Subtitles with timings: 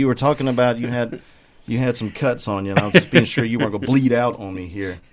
[0.00, 1.20] You were talking about you had
[1.66, 3.82] you had some cuts on you, and I was just being sure you weren't going
[3.82, 4.98] to bleed out on me here.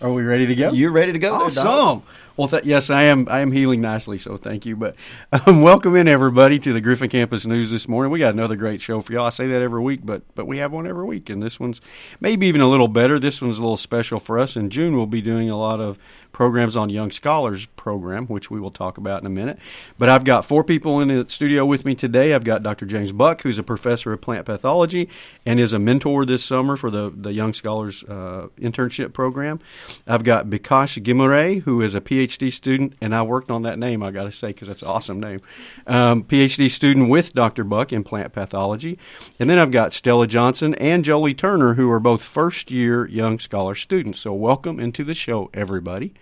[0.00, 0.70] Are we ready to go?
[0.72, 1.32] You're ready to go?
[1.32, 2.04] there, Awesome.
[2.36, 3.28] Well, th- yes, I am.
[3.28, 4.74] I am healing nicely, so thank you.
[4.74, 4.96] But
[5.32, 8.10] um, welcome in everybody to the Griffin Campus News this morning.
[8.10, 9.26] We got another great show for y'all.
[9.26, 11.82] I say that every week, but but we have one every week, and this one's
[12.20, 13.18] maybe even a little better.
[13.18, 14.56] This one's a little special for us.
[14.56, 15.98] In June, we'll be doing a lot of
[16.32, 19.58] programs on Young Scholars program, which we will talk about in a minute.
[19.98, 22.32] But I've got four people in the studio with me today.
[22.32, 22.86] I've got Dr.
[22.86, 25.10] James Buck, who's a professor of plant pathology
[25.44, 29.60] and is a mentor this summer for the, the Young Scholars uh, internship program.
[30.06, 34.02] I've got Bikash Ghimire, who is a PhD student, and I worked on that name,
[34.02, 35.40] I got to say, because that's an awesome name.
[35.86, 37.64] Um, PhD student with Dr.
[37.64, 38.98] Buck in plant pathology.
[39.38, 43.38] And then I've got Stella Johnson and Jolie Turner, who are both first year Young
[43.38, 44.20] Scholar students.
[44.20, 46.14] So welcome into the show, everybody.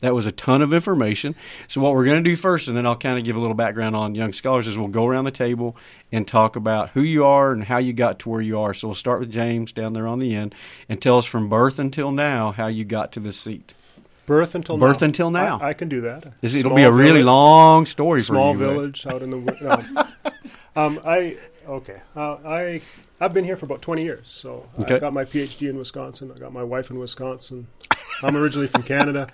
[0.00, 1.34] That was a ton of information.
[1.66, 3.54] So what we're going to do first, and then I'll kind of give a little
[3.54, 5.76] background on young scholars, is we'll go around the table
[6.12, 8.74] and talk about who you are and how you got to where you are.
[8.74, 10.54] So we'll start with James down there on the end
[10.88, 13.74] and tell us from birth until now how you got to this seat.
[14.26, 15.04] Birth until Birth now.
[15.06, 15.58] until now.
[15.60, 16.32] I, I can do that.
[16.40, 18.58] This, it'll Small be a really village- long story for small you.
[18.58, 19.36] but- village out in the.
[19.60, 20.82] No.
[20.82, 21.36] um, I
[21.66, 22.00] okay.
[22.16, 22.80] Uh, I
[23.20, 24.28] I've been here for about twenty years.
[24.28, 24.96] So Okay.
[24.96, 26.32] I got my PhD in Wisconsin.
[26.34, 27.66] I got my wife in Wisconsin.
[28.22, 29.28] I'm originally from Canada,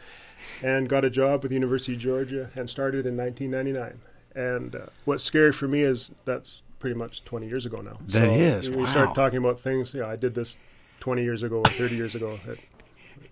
[0.63, 4.01] and got a job with the University of Georgia and started in 1999.
[4.35, 7.99] And uh, what's scary for me is that's pretty much 20 years ago now.
[8.07, 8.91] That so is, When you wow.
[8.91, 10.57] start talking about things, yeah, I did this
[11.01, 12.39] 20 years ago or 30 years ago.
[12.47, 12.59] It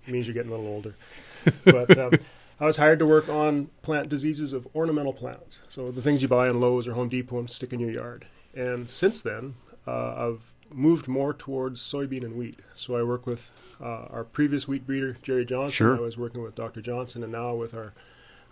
[0.06, 0.94] means you're getting a little older.
[1.64, 2.12] But um,
[2.60, 5.60] I was hired to work on plant diseases of ornamental plants.
[5.68, 8.26] So the things you buy in Lowe's or Home Depot and stick in your yard.
[8.54, 9.54] And since then,
[9.86, 10.40] uh, I've
[10.72, 12.58] moved more towards soybean and wheat.
[12.74, 15.72] So I work with uh, our previous wheat breeder, Jerry Johnson.
[15.72, 15.96] Sure.
[15.96, 16.80] I was working with Dr.
[16.80, 17.92] Johnson, and now with our,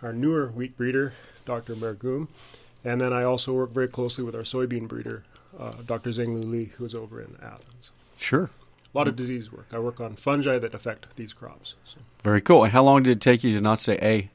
[0.01, 1.13] our newer wheat breeder,
[1.45, 1.75] Dr.
[1.75, 2.27] Mergoum.
[2.83, 5.23] And then I also work very closely with our soybean breeder,
[5.59, 6.11] uh, Dr.
[6.11, 7.91] Zenglu Li, who is over in Athens.
[8.17, 8.49] Sure.
[8.93, 9.67] A lot of disease work.
[9.71, 11.75] I work on fungi that affect these crops.
[11.85, 11.97] So.
[12.23, 12.63] Very cool.
[12.63, 14.29] And how long did it take you to not say A?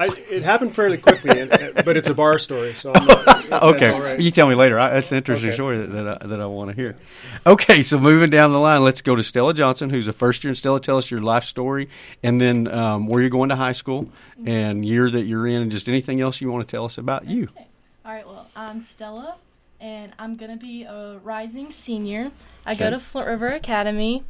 [0.00, 3.52] I, it happened fairly quickly, and, and- but it's a bar story, so I'm not,
[3.74, 4.20] okay, all right.
[4.20, 4.78] you tell me later.
[4.78, 5.56] I, that's an interesting Okay.
[5.56, 6.96] story that, that I, that I want to hear.
[7.44, 10.50] Okay, so moving down the line, let's go to Stella Johnson, who's a first year.
[10.50, 11.88] And Stella, tell us your life story,
[12.22, 14.08] and then um, where you're going to high school,
[14.46, 17.26] and year that you're in, and just anything else you want to tell us about
[17.26, 17.48] you.
[17.56, 19.34] All right, well, I'm Stella,
[19.80, 22.30] and I'm going to be a rising senior.
[22.66, 22.78] I Okay.
[22.84, 24.22] go to Flint River Academy,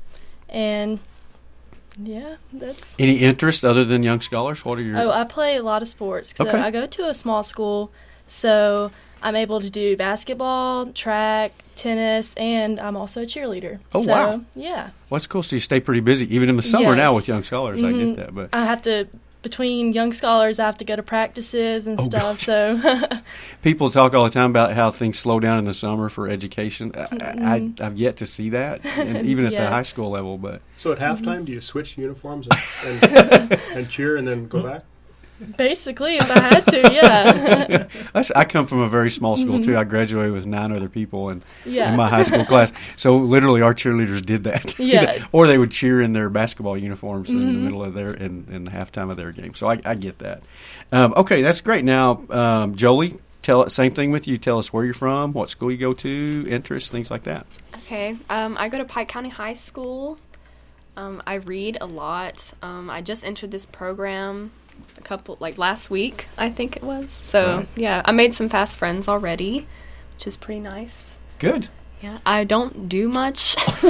[0.49, 0.99] and
[2.03, 2.95] yeah, that's.
[2.99, 4.65] Any interest other than Young Scholars?
[4.65, 4.99] What are your?
[4.99, 6.33] Oh, I play a lot of sports.
[6.33, 6.59] 'cause Okay.
[6.59, 7.91] I go to a small school,
[8.29, 8.91] so
[9.23, 13.81] I'm able to do basketball, track, tennis, and I'm also a cheerleader.
[13.95, 14.41] Oh, so, wow.
[14.55, 14.91] Yeah.
[15.09, 15.43] What's cool?
[15.43, 17.83] So you stay pretty busy, even in the summer now with Young Scholars.
[17.83, 17.99] I Mhm.
[17.99, 19.09] get that, but I have to.
[19.43, 22.39] Between young scholars, I have to go to practices and Oh, stuff.
[22.39, 22.43] gosh.
[22.45, 22.81] So,
[23.63, 26.93] people talk all the time about how things slow down in the summer for education.
[26.97, 30.39] I, I, I've yet to see that, and even at the high school level.
[30.39, 31.25] But So at Mm-hmm.
[31.25, 34.85] halftime, do you switch uniforms and, and, and cheer and then go back?
[35.57, 37.89] Basically, if I had to, yeah,
[38.37, 39.77] I come from a very small school too.
[39.77, 41.91] I graduated with nine other people in, yeah.
[41.91, 42.73] in my high school class.
[42.97, 44.75] So literally, our cheerleaders did that.
[44.89, 45.27] Yeah.
[45.33, 47.63] or they would cheer in their basketball uniforms in the Mhm.
[47.63, 49.55] middle of their in, in the halftime of their game.
[49.55, 50.43] So I, I get that.
[50.93, 51.85] Um, okay, that's great.
[51.85, 54.39] Now, um, Jolie, tell same thing with you.
[54.39, 57.47] Tell us where you're from, what school you go to, interests, things like that.
[57.85, 58.17] Okay.
[58.31, 60.19] Um, I go to Pike County High School.
[60.97, 62.53] Um, I read a lot.
[62.63, 64.51] Um, I just entered this program
[64.97, 67.11] a couple, like last week, I think it was.
[67.11, 67.69] So, Right.
[67.77, 69.67] yeah, I made some fast friends already,
[70.17, 71.17] which is pretty nice.
[71.39, 71.69] Good.
[72.03, 73.57] Yeah, I don't do much.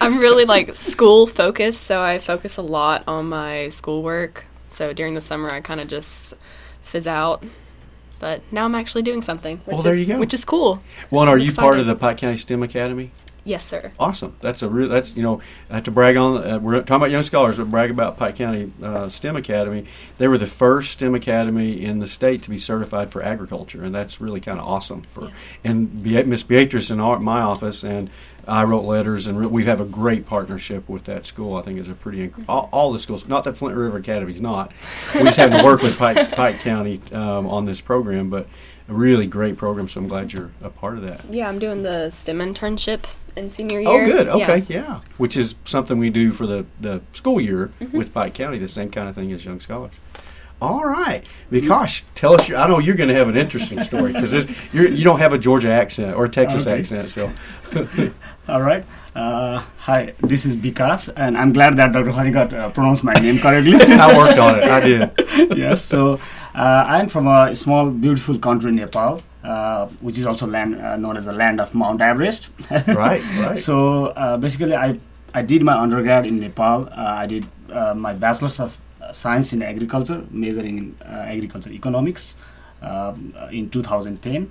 [0.00, 4.46] I'm really like school focused, so I focus a lot on my schoolwork.
[4.68, 6.34] So during the summer, I kind of just
[6.82, 7.42] fizz out.
[8.18, 9.58] But now I'm actually doing something.
[9.64, 10.18] Which Well, there is, you go.
[10.20, 10.82] Which is cool.
[11.10, 13.10] Well, and are I'm you part of the Pike County STEM Academy?
[13.44, 13.92] Yes, sir.
[13.98, 14.36] Awesome.
[14.40, 14.88] That's a real.
[14.88, 15.40] That's you know.
[15.70, 16.44] I have to brag on.
[16.46, 19.86] Uh, we're talking about young scholars, but brag about Pike County uh, STEM Academy.
[20.18, 23.94] They were the first STEM academy in the state to be certified for agriculture, and
[23.94, 25.02] that's really kind of awesome.
[25.02, 25.30] For Yeah.
[25.64, 28.10] and Be- Miss Beatrice in our, my office, and
[28.46, 31.56] I wrote letters, and re- we have a great partnership with that school.
[31.56, 33.26] I think is a pretty inc- all, all the schools.
[33.26, 34.72] Not that Flint River Academy is not.
[35.14, 38.46] We just have to work with Pike, Pike County um, on this program, but
[38.88, 39.88] a really great program.
[39.88, 41.24] So I'm glad you're a part of that.
[41.32, 43.04] Yeah, I'm doing the STEM internship
[43.36, 43.88] in senior year.
[43.90, 44.28] Oh, good.
[44.28, 45.00] Okay, yeah.
[45.18, 47.96] Which is something we do for the, the school year Mm-hmm.
[47.96, 49.92] with Pike County, the same kind of thing as Young Scholars.
[50.62, 52.46] All right, Bikash, tell us.
[52.46, 55.38] Your, I know you're going to have an interesting story because you're don't have a
[55.38, 56.80] Georgia accent or a Texas Okay.
[56.80, 57.32] accent, so
[58.48, 58.84] All right.
[59.16, 62.10] Uh, hi, this is Bikash, and I'm glad that Dr.
[62.10, 63.74] Hari got uh, pronounced my name correctly.
[63.80, 64.64] I worked on it.
[64.64, 65.10] I did.
[65.56, 65.82] yes.
[65.82, 66.20] So
[66.54, 71.16] uh, I'm from a small, beautiful country, Nepal, uh, which is also land uh, known
[71.16, 72.50] as the land of Mount Everest.
[72.70, 73.58] Right, right.
[73.58, 74.98] So uh, basically, I
[75.32, 76.88] I did my undergrad in Nepal.
[76.90, 78.76] Uh, I did uh, my bachelor's of
[79.12, 82.36] science in agriculture, majoring in uh, agriculture economics,
[82.82, 84.50] um, in 2010.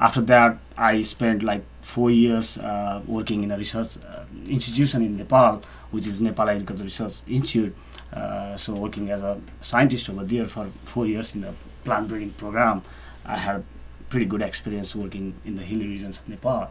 [0.00, 5.18] After that, I spent like four years uh, working in a research uh, institution in
[5.18, 7.76] Nepal, which is Nepal Agriculture Research Institute.
[8.10, 11.52] Uh, so working as a scientist over there for four years in the
[11.84, 12.82] plant breeding program,
[13.26, 13.62] I had
[14.10, 16.70] pretty good experience working in the hilly regions of Nepal.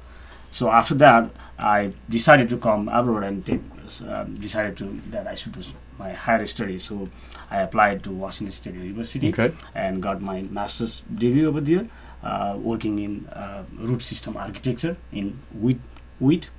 [0.51, 3.61] So after that, I decided to come abroad and take,
[4.07, 5.61] um, decided to that I should do
[5.97, 6.85] my higher studies.
[6.85, 7.09] So
[7.51, 9.51] I applied to Washington State University Okay.
[9.75, 11.85] and got my master's degree over there,
[12.23, 15.79] uh, working in uh, root system architecture in wheat.
[16.19, 16.49] Wheat,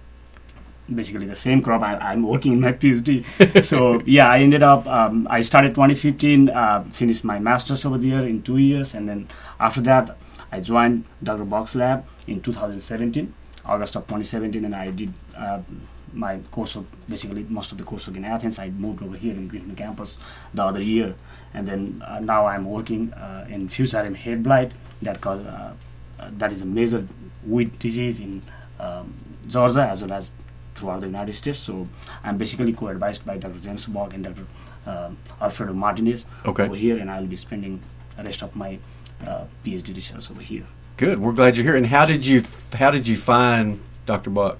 [0.94, 1.82] basically the same crop.
[1.82, 3.24] I, I'm working in my PhD.
[3.64, 4.86] so yeah, I ended up.
[4.86, 9.28] Um, I started 2015, uh, finished my master's over there in two years, and then
[9.58, 10.16] after that,
[10.52, 11.44] I joined Dr.
[11.44, 13.32] Buck's Lab in 2017,
[13.64, 15.12] August of 2017, and I did.
[15.36, 15.60] Uh,
[16.12, 18.58] my course of basically most of the coursework in Athens.
[18.58, 20.18] I moved over here in Griffin campus
[20.52, 21.14] the other year,
[21.54, 25.72] and then uh, now I'm working uh, in fusarium head blight that cause, uh,
[26.18, 27.06] uh, that is a major
[27.46, 28.42] wheat disease in
[28.80, 29.14] um,
[29.46, 30.32] Georgia as well as
[30.74, 31.60] throughout the United States.
[31.60, 31.86] So
[32.24, 33.60] I'm basically co-advised by Dr.
[33.60, 34.46] James Buck and Dr.
[34.86, 36.64] Um, Alfredo Martinez Okay.
[36.64, 37.80] over here, and I'll be spending
[38.16, 38.78] the rest of my
[39.26, 40.66] uh, PhD research over here.
[40.96, 41.18] Good.
[41.18, 41.76] We're glad you're here.
[41.76, 42.42] And how did you
[42.74, 44.30] how did you find Dr.
[44.30, 44.58] Buck?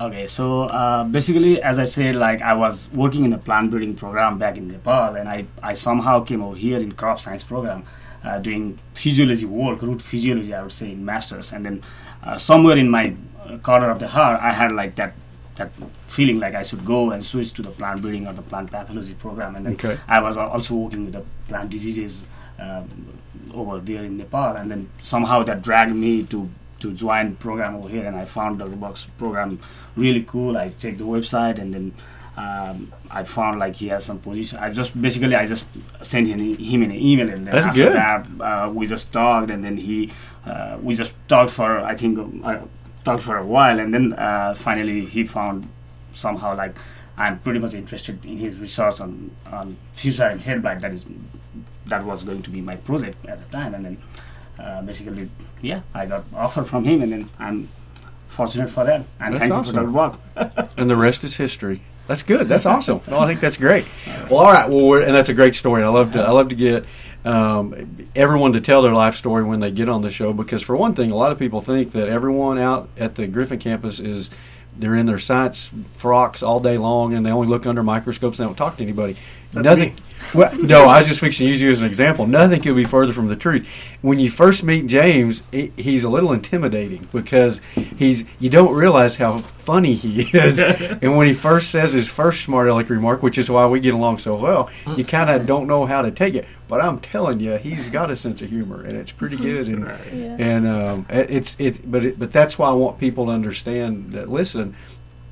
[0.00, 3.96] Okay, so uh, basically, as I said, like I was working in the plant breeding
[3.96, 7.82] program back in Nepal, and I, I somehow came over here in crop science program,
[8.22, 11.82] uh, doing physiology work, root physiology, I would say, in masters, and then
[12.22, 15.14] uh, somewhere in my uh, corner of the heart, I had like that
[15.58, 15.70] that
[16.06, 19.14] feeling like I should go and switch to the plant breeding or the plant pathology
[19.14, 19.98] program, and then Okay.
[20.08, 22.22] I was also working with the plant diseases
[22.58, 22.88] um,
[23.52, 26.48] over there in Nepal, and then somehow that dragged me to
[26.80, 29.58] to join program over here, and I found the Buck's program
[29.96, 30.56] really cool.
[30.56, 31.92] I checked the website, and then
[32.36, 34.60] um, I found like he has some position.
[34.60, 35.66] I just basically I just
[36.02, 37.94] sent him, him an email, and then That's after good.
[37.94, 40.12] that uh, we just talked, and then he
[40.46, 42.58] uh, we just talked for I think uh,
[43.08, 45.68] talked for a while, and then uh, finally he found
[46.12, 46.74] somehow like
[47.16, 50.80] I'm pretty much interested in his research on on fusarium head blight.
[50.80, 51.04] That is
[51.86, 53.96] that was going to be my project at the time, and then
[54.58, 55.30] uh, basically
[55.62, 57.68] yeah, I got offer from him, and then I'm
[58.28, 59.04] fortunate for that.
[59.20, 59.74] And That's awesome.
[59.74, 60.68] for that work.
[60.76, 61.82] And the rest is history.
[62.08, 62.48] That's good.
[62.48, 63.02] That's awesome.
[63.06, 63.84] I think that's great.
[64.30, 64.68] Well, all right.
[64.68, 65.84] Well, and that's a great story.
[65.84, 66.22] I love to.
[66.22, 66.86] I love to get
[67.24, 70.74] um, everyone to tell their life story when they get on the show because, for
[70.74, 74.30] one thing, a lot of people think that everyone out at the Griffin campus is
[74.78, 78.46] they're in their science frocks all day long and they only look under microscopes and
[78.46, 79.16] they don't talk to anybody.
[79.52, 79.96] Nothing.
[80.34, 82.26] Well, no, I was just fixing to use you as an example.
[82.26, 83.66] Nothing could be further from the truth.
[84.02, 89.16] When you first meet James, he, he's a little intimidating because he's you don't realize
[89.16, 90.58] how funny he is.
[90.62, 93.94] and when he first says his first smart aleck remark, which is why we get
[93.94, 96.46] along so well, you kind of don't know how to take it.
[96.66, 99.68] But I'm telling you, he's got a sense of humor, and it's pretty good.
[99.68, 100.36] And Yeah.
[100.38, 104.12] and um, it- it's it, but it, but that's why I want people to understand
[104.12, 104.28] that.
[104.28, 104.74] Listen,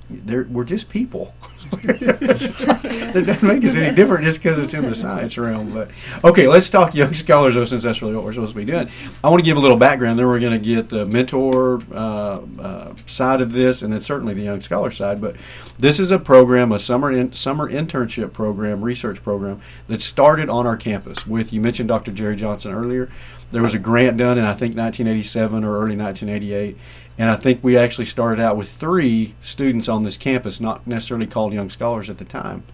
[0.08, 1.34] they're, we're just people.
[1.82, 5.72] that doesn't make us any different just because it's in the science realm.
[5.72, 5.90] But
[6.22, 8.88] okay, let's talk young scholars though, since that's really what we're supposed to be doing.
[9.24, 10.18] I want to give a little background.
[10.18, 14.34] Then we're going to get the mentor uh, uh, side of this, and then certainly
[14.34, 15.20] the young scholar side.
[15.20, 15.34] But
[15.78, 20.66] this is a program, a summer in, summer internship program, research program that started on
[20.66, 21.26] our campus.
[21.26, 22.12] With you mentioned Dr.
[22.12, 23.10] Jerry Johnson earlier.
[23.50, 26.76] There was a grant done in I think 1987 or early 1988,
[27.18, 31.26] and I think we actually started out with three students on this campus, not necessarily
[31.26, 32.64] called young scholars at the time.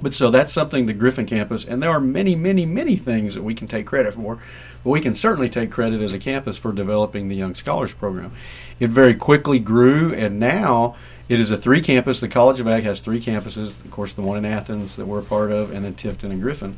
[0.00, 3.42] But so that's something the Griffin campus, and there are many, many, many things that
[3.42, 4.38] we can take credit for.
[4.82, 8.32] But we can certainly take credit as a campus for developing the Young Scholars Program.
[8.78, 10.96] It very quickly grew, and now
[11.28, 12.20] it is a three campus.
[12.20, 13.82] The College of Ag has three campuses.
[13.82, 16.42] Of course, the one in Athens that we're a part of, and then Tifton and
[16.42, 16.76] Griffin.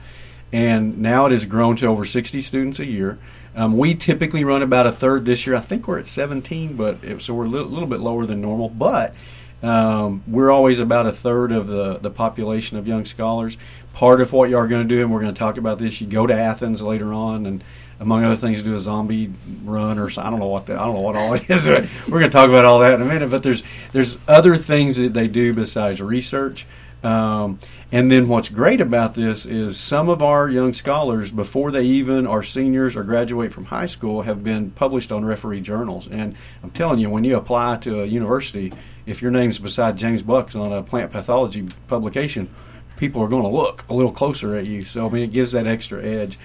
[0.53, 3.19] And now it has grown to over 60 students a year.
[3.57, 5.57] Um, we typically run about a third this year.
[5.57, 8.43] I think we're at 17, but it, so we're a little, little bit lower than
[8.43, 8.69] normal.
[8.69, 9.15] But
[9.63, 13.57] um, we're always about a third of the, the population of young scholars.
[13.95, 16.03] Part of what you are going to do, and we're going to talk about this,
[16.03, 17.65] you go to Athens later on, and
[17.99, 19.33] among other things, do a zombie
[19.65, 21.67] run or I don't know what the, I don't know what all it is.
[21.67, 23.31] We're going to talk about all that in a minute.
[23.31, 26.67] But there's there's other things that they do besides research.
[27.07, 27.61] Um,
[27.93, 32.27] and then what's great about this is some of our young scholars, before they even
[32.27, 36.09] are seniors or graduate from high school, have been published on referee journals.
[36.09, 36.35] And
[36.65, 38.73] I'm telling you, when you apply to a university,
[39.07, 42.53] if your name's beside James Buck's on a plant pathology publication,
[42.97, 44.83] people are going to look a little closer at you.
[44.83, 46.41] So I mean, it gives that extra edge.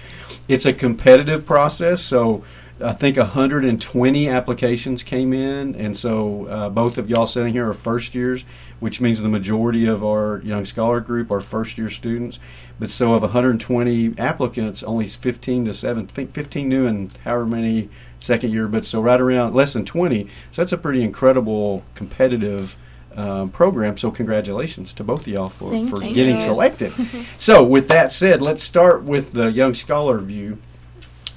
[0.46, 2.44] It's a competitive process, so
[2.80, 7.74] I think 120 applications came in, and so uh, both of y'all sitting here are
[7.74, 8.44] first years,
[8.82, 12.40] which means the majority of our young scholar group are first year students.
[12.80, 17.46] But so of 120 applicants, only 15 to 7, I think 15 new and however
[17.46, 20.24] many second year, but so right around less than 20.
[20.50, 22.76] So that's a pretty incredible competitive.
[23.14, 23.98] Um, program.
[23.98, 26.14] So congratulations to both of y'all for, Thank for you.
[26.14, 26.94] getting selected.
[27.36, 30.56] so with that said, let's start with the young scholar view.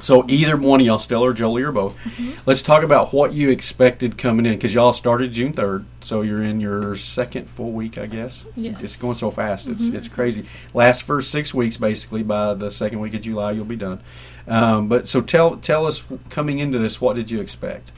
[0.02, 1.98] So either one of y'all, Stella or Jolie or both,
[2.46, 6.44] let's talk about what you expected coming in because y'all started June third, so you're
[6.44, 8.46] in your second full week, I guess.
[8.56, 8.82] Yes.
[8.82, 10.46] It's going so fast; it's it's crazy.
[10.74, 12.24] Last for six weeks, basically.
[12.24, 14.02] By the second week of July, you'll be done.
[14.48, 17.92] Um, but so tell tell us coming into this, what did you expect?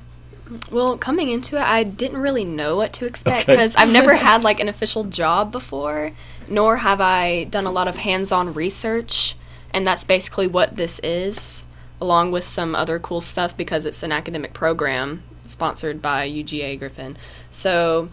[0.72, 3.54] Well, coming into it, I didn't really know what to expect Okay.
[3.54, 6.12] because I've never had like an official job before,
[6.48, 9.36] nor have I done a lot of hands-on research,
[9.72, 11.64] and that's basically what this is,
[12.00, 17.18] along with some other cool stuff because it's an academic program sponsored by UGA Griffin.
[17.52, 18.10] So,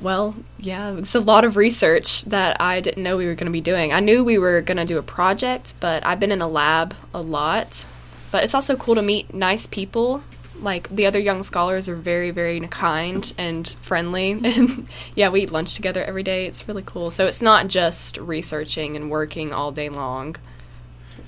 [0.00, 3.52] well, yeah, it's a lot of research that I didn't know we were going to
[3.52, 3.92] be doing.
[3.92, 6.94] I knew we were going to do a project, but I've been in a lab
[7.14, 7.86] a lot.
[8.30, 10.22] But it's also cool to meet nice people.
[10.60, 15.50] Like the other young scholars are very, very kind and friendly, and yeah, we eat
[15.50, 16.46] lunch together every day.
[16.46, 17.10] It's really cool.
[17.10, 20.36] So it's not just researching and working all day long.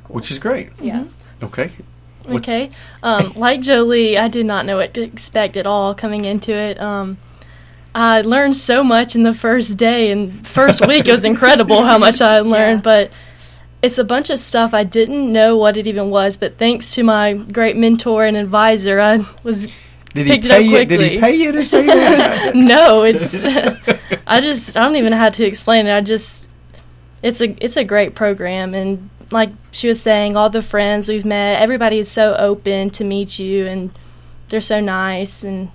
[0.04, 0.16] Cool.
[0.16, 0.70] Which is great.
[0.80, 1.00] yeah.
[1.00, 1.23] Mm-hmm.
[1.42, 1.70] Okay.
[2.24, 2.70] What- Okay.
[3.02, 6.80] Um, like Jolie, I did not know what to expect at all coming into it.
[6.80, 7.18] Um,
[7.94, 11.06] I learned so much in the first day and first week.
[11.06, 12.82] It was incredible how much I learned, Yeah.
[12.82, 13.10] but
[13.82, 16.38] it's a bunch of stuff I didn't know what it even was.
[16.38, 19.70] But thanks to my great mentor and advisor, I was
[20.14, 20.84] Did he Picked it up pay you?
[20.86, 22.54] Did he pay you to say that?
[22.56, 23.32] no, it's
[24.26, 25.94] I just I don't even know how to explain it.
[25.94, 26.46] I just
[27.22, 31.24] it's a it's a great program and like she was saying, all the friends we've
[31.24, 33.90] met, everybody is so open to meet you and
[34.48, 35.70] they're so nice and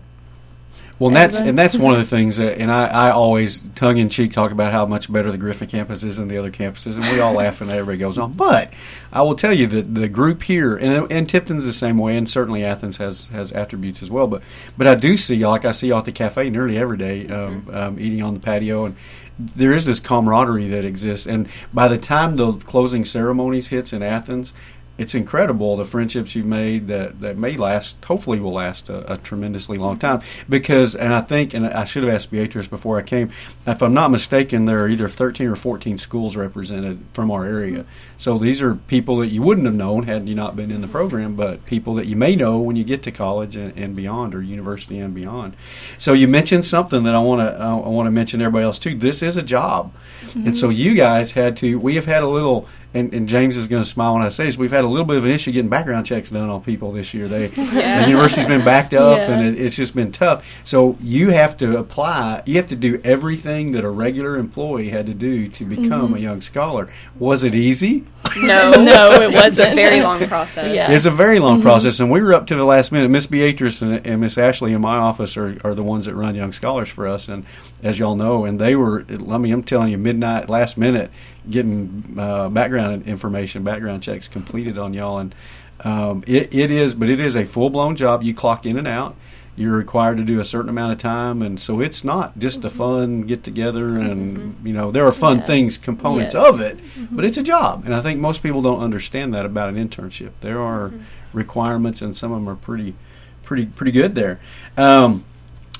[0.99, 3.97] Well, and that's and that's one of the things that, and I, I always tongue
[3.97, 6.95] in cheek talk about how much better the Griffin campus is than the other campuses,
[6.97, 8.33] and we all laugh and everybody goes on.
[8.33, 8.73] But
[9.13, 12.29] I will tell you that the group here, and and Tifton's the same way, and
[12.29, 14.27] certainly Athens has has attributes as well.
[14.27, 14.43] But
[14.77, 17.69] but I do see like I see y'all at the cafe nearly every day, um,
[17.71, 18.97] um, eating on the patio, and
[19.39, 21.25] there is this camaraderie that exists.
[21.25, 24.51] And by the time the closing ceremonies hits in Athens,
[24.99, 29.17] it's incredible the friendships you've made that, that may last, hopefully will last a, a
[29.17, 30.19] tremendously long mm-hmm.
[30.19, 30.21] time.
[30.49, 33.31] Because, and I think, and I should have asked Beatrice before I came,
[33.65, 37.79] if I'm not mistaken, there are either 13 or 14 schools represented from our area.
[37.79, 37.89] Mm-hmm.
[38.17, 40.87] So these are people that you wouldn't have known had you not been in the
[40.87, 40.95] mm-hmm.
[40.95, 44.35] program, but people that you may know when you get to college and, and beyond,
[44.35, 45.55] or university and beyond.
[45.97, 48.97] So you mentioned something that I want to I want to mention everybody else too.
[48.97, 49.93] This is a job,
[50.33, 51.79] and so you guys had to.
[51.79, 54.45] We have had a little, and, and James is going to smile when I say
[54.45, 54.57] this.
[54.57, 57.13] We've had a little bit of an issue getting background checks done on people this
[57.13, 57.27] year.
[57.27, 58.03] They Yeah.
[58.03, 59.31] the university's been backed up, Yeah.
[59.31, 60.43] and it, it's just been tough.
[60.63, 62.41] So you have to apply.
[62.45, 66.15] You have to do everything that a regular employee had to do to become a
[66.15, 66.17] mm-hmm.
[66.17, 66.89] young scholar.
[67.19, 68.05] Was it easy?
[68.37, 69.71] No, No, it wasn't.
[69.73, 70.75] a very long process.
[70.75, 70.91] Yeah.
[70.91, 71.63] It's a very long mm-hmm.
[71.63, 73.09] process, and we were up to the last minute.
[73.09, 76.33] Miss Beatrice and, and Miss Ashley in my office are, are the ones that run
[76.33, 77.45] Young Scholars for us, and
[77.83, 79.05] as y'all know, and they were.
[79.09, 81.11] I mean, I'm telling you, midnight, last minute,
[81.49, 85.33] getting uh, background information, background checks completed on y'all, and
[85.81, 88.23] um, it, it is, but it is a full blown job.
[88.23, 89.15] You clock in and out.
[89.55, 92.69] You're required to do a certain amount of time, and so it's not just a
[92.69, 95.43] fun get together, and you know there are fun Yeah.
[95.45, 96.47] things, components Yes.
[96.47, 96.79] of it,
[97.11, 100.29] but it's a job, and I think most people don't understand that about an internship.
[100.39, 100.93] There are
[101.33, 102.95] requirements, and some of them are pretty,
[103.43, 104.39] pretty, pretty good there.
[104.77, 105.25] Um,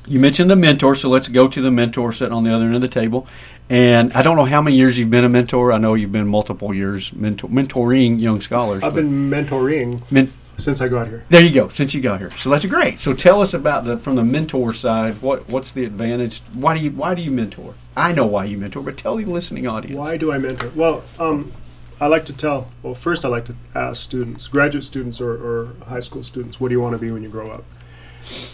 [0.07, 2.75] you mentioned the mentor, so let's go to the mentor sitting on the other end
[2.75, 3.27] of the table.
[3.69, 5.71] And I don't know how many years you've been a mentor.
[5.71, 8.83] I know you've been multiple years mentor, mentoring young scholars.
[8.83, 11.23] I've been mentoring men- since I got here.
[11.29, 11.69] there you go.
[11.69, 12.99] Since you got here, so that's great.
[12.99, 15.21] So tell us about the from the mentor side.
[15.21, 16.41] What what's the advantage?
[16.53, 17.75] Why do you why do you mentor?
[17.95, 19.97] I know why you mentor, but tell the listening audience.
[19.97, 20.71] Why do I mentor?
[20.75, 21.53] Well, um,
[22.01, 22.71] I like to tell.
[22.81, 26.69] Well, first I like to ask students, graduate students or, or high school students, what
[26.69, 27.63] do you want to be when you grow up?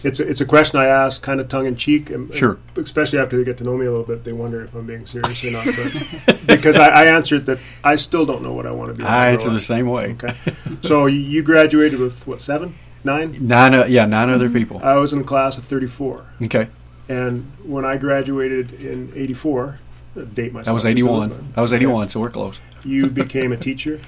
[0.04, 2.10] It's a, it's a question I ask, kind of tongue in cheek.
[2.10, 2.58] and- and Sure.
[2.78, 5.06] Especially after they get to know me a little bit, they wonder if I'm being
[5.06, 5.66] serious or not.
[6.26, 9.04] But because I, I answered that I still don't know what I want to be.
[9.04, 10.12] I answer the same way.
[10.22, 10.36] Okay.
[10.84, 13.36] So you- you graduated with what seven, nine?
[13.42, 14.80] Nine, uh, yeah, nine other people.
[14.84, 16.68] I was in a class of 34, Okay,
[17.10, 19.80] and when I graduated in '84,
[20.34, 20.66] date myself.
[20.66, 21.54] that was just a little eighty-one.
[21.58, 21.78] I was Okay.
[21.84, 22.60] eighty-one, so we're close.
[22.84, 24.00] you became a teacher,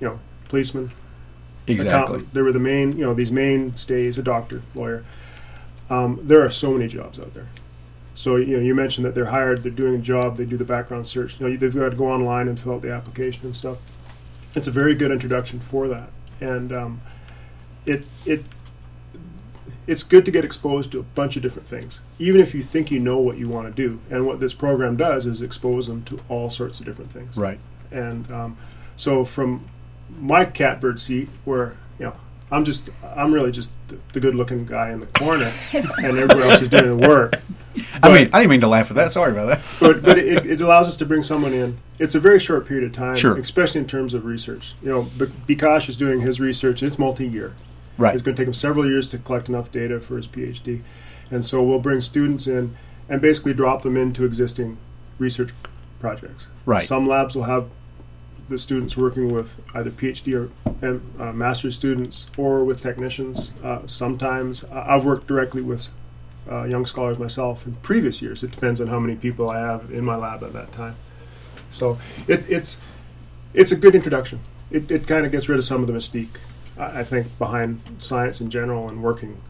[0.00, 0.90] you know, policeman,
[1.66, 1.88] Exactly.
[1.88, 2.34] accountant.
[2.34, 5.04] There were the main, you know, these mainstays, a doctor, lawyer.
[5.90, 7.48] Um, there are so many jobs out there.
[8.14, 10.64] So you know, you mentioned that they're hired, they're doing a job, they do the
[10.64, 11.38] background search.
[11.38, 13.78] You know, they've got to go online and fill out the application and stuff.
[14.54, 16.10] It's a very good introduction for that.
[16.40, 17.00] And um,
[17.86, 18.44] it it
[19.86, 22.90] it's good to get exposed to a bunch of different things, even if you think
[22.90, 23.98] you know what you want to do.
[24.10, 27.36] And what this program does is expose them to all sorts of different things.
[27.36, 27.58] Right.
[27.90, 28.56] And um,
[28.96, 29.68] so from
[30.18, 32.14] my catbird seat, where you know
[32.50, 35.86] I'm just I'm really just the, the good-looking guy in the corner, and
[36.18, 37.40] everybody else is doing the work.
[38.02, 39.10] I mean, I didn't mean to laugh at that.
[39.12, 39.62] Sorry about that.
[39.80, 41.78] but but it, it allows us to bring someone in.
[41.98, 43.36] It's a very short period of time, Sure.
[43.38, 44.74] especially in terms of research.
[44.82, 46.82] You know, B- Bikash is doing his research.
[46.82, 47.54] It's multi-year.
[47.98, 48.14] Right.
[48.14, 50.82] It's going to take him several years to collect enough data for his PhD,
[51.30, 52.76] and so we'll bring students in
[53.08, 54.76] and basically drop them into existing
[55.18, 55.50] research
[56.00, 56.48] projects.
[56.66, 56.86] Right.
[56.86, 57.68] Some labs will have
[58.48, 60.50] the students working with either PhD or
[61.22, 63.52] uh, master's students or with technicians.
[63.62, 65.88] Uh, sometimes I- I've worked directly with
[66.50, 68.42] uh, young scholars myself in previous years.
[68.42, 70.96] It depends on how many people I have in my lab at that time.
[71.70, 71.98] So
[72.28, 72.78] it, it's
[73.54, 74.40] it's a good introduction.
[74.70, 76.36] It, it kind of gets rid of some of the mystique,
[76.76, 79.40] I, I think, behind science in general and working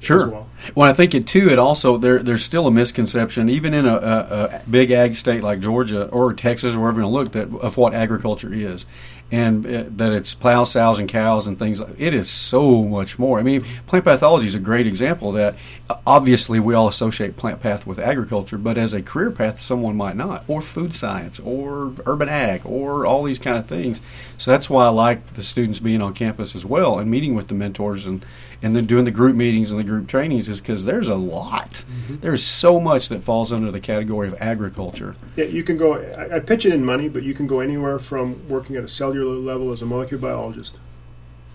[0.00, 0.28] Sure.
[0.28, 0.48] well.
[0.74, 1.48] Well, I think it too.
[1.50, 5.42] It also there there's still a misconception, even in a, a, a big ag state
[5.42, 8.84] like Georgia or Texas or wherever you look, that of what agriculture is,
[9.30, 11.80] and uh, that it's plow sows and cows and things.
[11.98, 13.38] It is so much more.
[13.38, 15.56] I mean, plant pathology is a great example of that.
[15.90, 19.96] Uh, Obviously, we all associate plant path with agriculture, but as a career path, someone
[19.96, 24.00] might not, or food science, or urban ag, or all these kind of things.
[24.38, 27.48] So that's why I like the students being on campus as well and meeting with
[27.48, 28.24] the mentors and
[28.62, 31.84] and then doing the group meetings and the group trainings is because there's a lot.
[32.08, 35.14] There's so much that falls under the category of agriculture.
[35.36, 35.94] Yeah, you can go.
[35.94, 38.88] I, I pitch it in money, but you can go anywhere from working at a
[38.88, 40.74] cellular level as a molecular biologist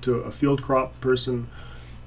[0.02, 1.48] to a field crop person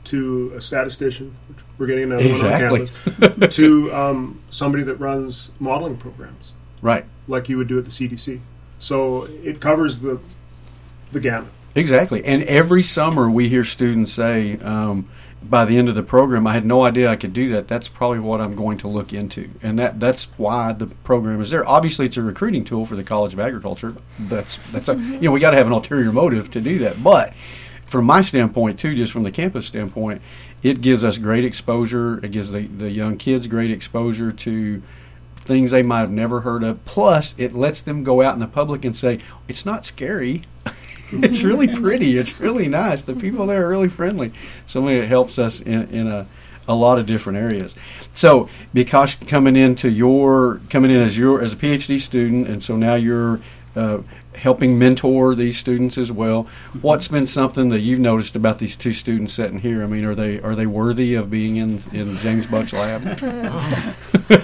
[0.05, 1.35] to a statistician.
[1.49, 2.81] Which we're getting another Exactly.
[2.81, 3.57] one on campus.
[3.57, 7.05] to um, somebody that runs modeling programs, Right.
[7.29, 8.41] like you would do at the CDC.
[8.79, 10.19] So it covers the
[11.13, 11.51] the gamut.
[11.75, 12.25] Exactly.
[12.25, 15.09] And every summer we hear students say, um,
[15.43, 17.69] by the end of the program, I had no idea I could do that.
[17.69, 19.51] That's probably what I'm going to look into.
[19.63, 21.69] And that that's why the program is there.
[21.69, 23.95] Obviously, it's a recruiting tool for the College of Agriculture.
[24.19, 27.03] That's that's a, you know, we got to have an ulterior motive to do that.
[27.03, 27.35] But
[27.85, 30.23] from my standpoint too, just from the campus standpoint,
[30.63, 32.25] it gives us great exposure.
[32.25, 34.83] It gives the, the young kids great exposure to
[35.37, 36.83] things they might have never heard of.
[36.87, 40.43] Plus, it lets them go out in the public and say, it's not scary.
[41.23, 42.19] it's really pretty.
[42.19, 43.03] It's really nice.
[43.03, 44.33] The people there are really friendly.
[44.67, 46.27] So I mean, it helps us in, in a,
[46.67, 47.75] a lot of different areas.
[48.15, 52.77] So because coming into your coming in as your as a PhD student, and so
[52.77, 53.41] now you're
[53.77, 53.99] uh,
[54.35, 56.47] helping mentor these students as well.
[56.81, 59.83] What's been something that you've noticed about these two students sitting here?
[59.83, 63.05] I mean, are they are they worthy of being in in James Buck's lab?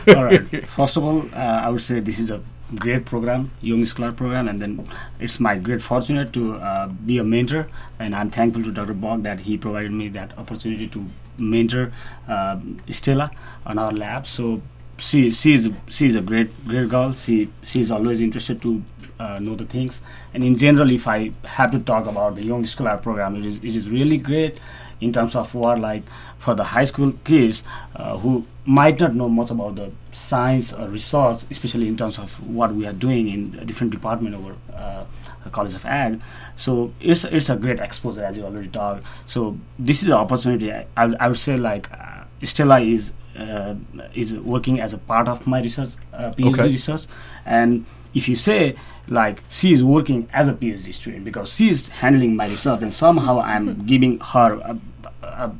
[0.16, 0.68] all right.
[0.68, 2.40] First of all, uh, I would say this is a
[2.76, 4.86] great program, Young Scholar program, and then
[5.18, 7.66] it's my great fortunate to uh, be a mentor,
[7.98, 8.94] and I'm thankful to Dr.
[8.94, 11.06] Buck that he provided me that opportunity to
[11.38, 11.92] mentor
[12.28, 13.30] uh, Stella
[13.66, 14.26] on our lab.
[14.26, 14.62] So
[14.98, 17.12] she she is she is a great great girl.
[17.14, 18.82] She she is always interested to
[19.18, 20.00] uh, know the things,
[20.34, 23.56] and in general, if I have to talk about the Young Scholar program, it is
[23.58, 24.60] it is really great
[25.00, 26.02] in terms of what like
[26.40, 27.62] for the high school kids
[27.94, 32.34] uh, who might not know much about the science or research, especially in terms of
[32.48, 35.04] what we are doing in a different department over uh,
[35.52, 36.20] College of Ag.
[36.56, 39.04] So it's it's a great exposure as you already talked.
[39.26, 40.72] So this is the opportunity.
[40.72, 43.74] I, I, I would say like uh, Stella is uh,
[44.14, 46.68] is working as a part of my research uh, PhD Okay.
[46.68, 47.06] research,
[47.44, 48.76] and if you say
[49.08, 52.92] like she is working as a PhD student because she is handling my research and
[52.94, 54.78] somehow I'm giving her a,
[55.22, 55.52] a,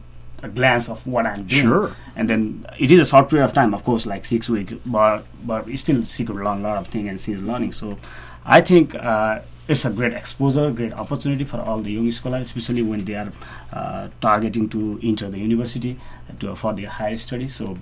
[0.43, 1.63] a glance of what I'm doing.
[1.63, 1.97] Sure.
[2.17, 5.25] And then it is a short period of time, of course, like six weeks, but
[5.45, 7.73] but still she could learn a lot of things and she's learning.
[7.73, 7.99] So
[8.45, 12.83] I think uh, it's a great exposure, great opportunity for all the young scholars, especially
[12.83, 13.33] when they are
[13.73, 15.97] uh, targeting to enter the university
[16.41, 17.55] to for their higher studies.
[17.55, 17.77] So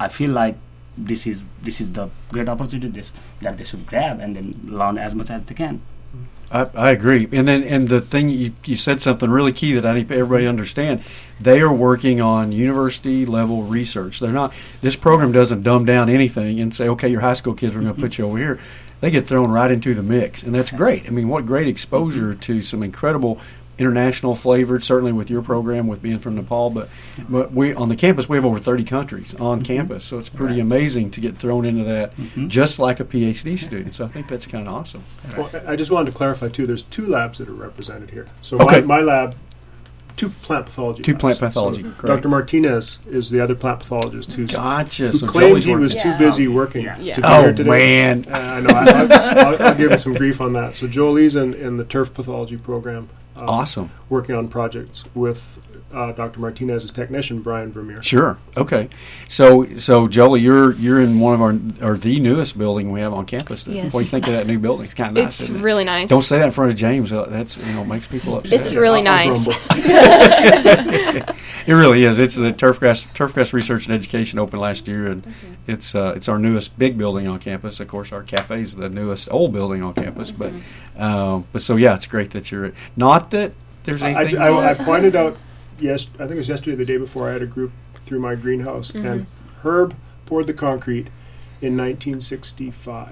[0.00, 0.56] I feel like
[0.96, 4.98] this is this is the great opportunity this, that they should grab and then learn
[4.98, 5.80] as much as they can.
[6.52, 7.28] I, I agree.
[7.32, 10.44] And then and the thing you, you said something really key that I need everybody
[10.44, 11.02] to understand.
[11.40, 14.20] They are working on university level research.
[14.20, 17.74] They're not this program doesn't dumb down anything and say, okay, your high school kids
[17.74, 18.02] are going to mm-hmm.
[18.02, 18.60] put you over here.
[19.00, 21.06] They get thrown right into the mix, and that's great.
[21.06, 21.70] I mean, what great mm-hmm.
[21.70, 23.40] exposure to some incredible
[23.82, 24.82] international flavored.
[24.82, 26.88] Certainly with your program, with being from Nepal, but
[27.28, 30.54] but we on the campus we have over thirty countries on campus, so it's pretty
[30.54, 30.60] Right.
[30.62, 32.48] amazing to get thrown into that, Mhm.
[32.48, 33.94] just like a PhD student.
[33.94, 35.02] So I think that's kind of awesome.
[35.36, 36.66] Well, I I just wanted to clarify too.
[36.66, 38.28] There's two labs that are represented here.
[38.40, 38.80] So Okay.
[38.82, 39.34] my, my lab,
[40.16, 41.02] two plant pathology.
[41.02, 41.20] Two labs.
[41.20, 42.06] plant pathology, So.
[42.06, 42.28] Dr.
[42.28, 45.06] Martinez is the other plant pathologist who's, Gotcha.
[45.06, 46.96] who So claimed Joey's he working- was too busy working Yeah.
[47.00, 47.14] Yeah.
[47.14, 47.70] to be Oh here today.
[47.70, 48.24] man.
[48.30, 48.68] Uh, I know.
[48.74, 50.74] I, I, I'll, I'll give him some grief on that.
[50.76, 53.08] So Jolie's in, in the turf pathology program.
[53.36, 53.90] Um, Awesome.
[54.08, 55.42] working on projects with
[55.92, 56.40] uh, Dr.
[56.40, 58.02] Martinez's technician, Brian Vermeer.
[58.02, 58.38] Sure.
[58.56, 58.88] Okay.
[59.28, 63.12] So, so Jolie, you're you're in one of our or the newest building we have
[63.12, 63.66] on campus.
[63.66, 63.92] Yes.
[63.92, 64.84] What do you think of that new building?
[64.84, 65.40] It's kind of nice.
[65.40, 65.62] it's isn't it?
[65.62, 66.08] really nice.
[66.08, 67.12] Don't say that in front of James.
[67.12, 68.60] Uh, That's you know makes people upset.
[68.60, 69.44] It's really I'll nice.
[69.44, 71.34] grumble.
[71.66, 72.18] It really is.
[72.18, 75.34] It's the Turfgrass Turfgrass Research and Education opened last year, and
[75.66, 77.78] it's uh, it's our newest big building on campus.
[77.78, 80.32] Of course, our cafe is the newest old building on campus.
[80.32, 80.52] But
[80.96, 83.52] um, but so yeah, it's great that you're not that
[83.84, 84.40] there's I, anything.
[84.40, 85.36] I, I pointed out,
[85.78, 87.72] yes, I think it was yesterday, the day before, I had a group
[88.04, 89.06] through my greenhouse, Mm-hmm.
[89.06, 89.26] and
[89.62, 89.94] Herb
[90.26, 91.06] poured the concrete
[91.60, 93.08] in 1965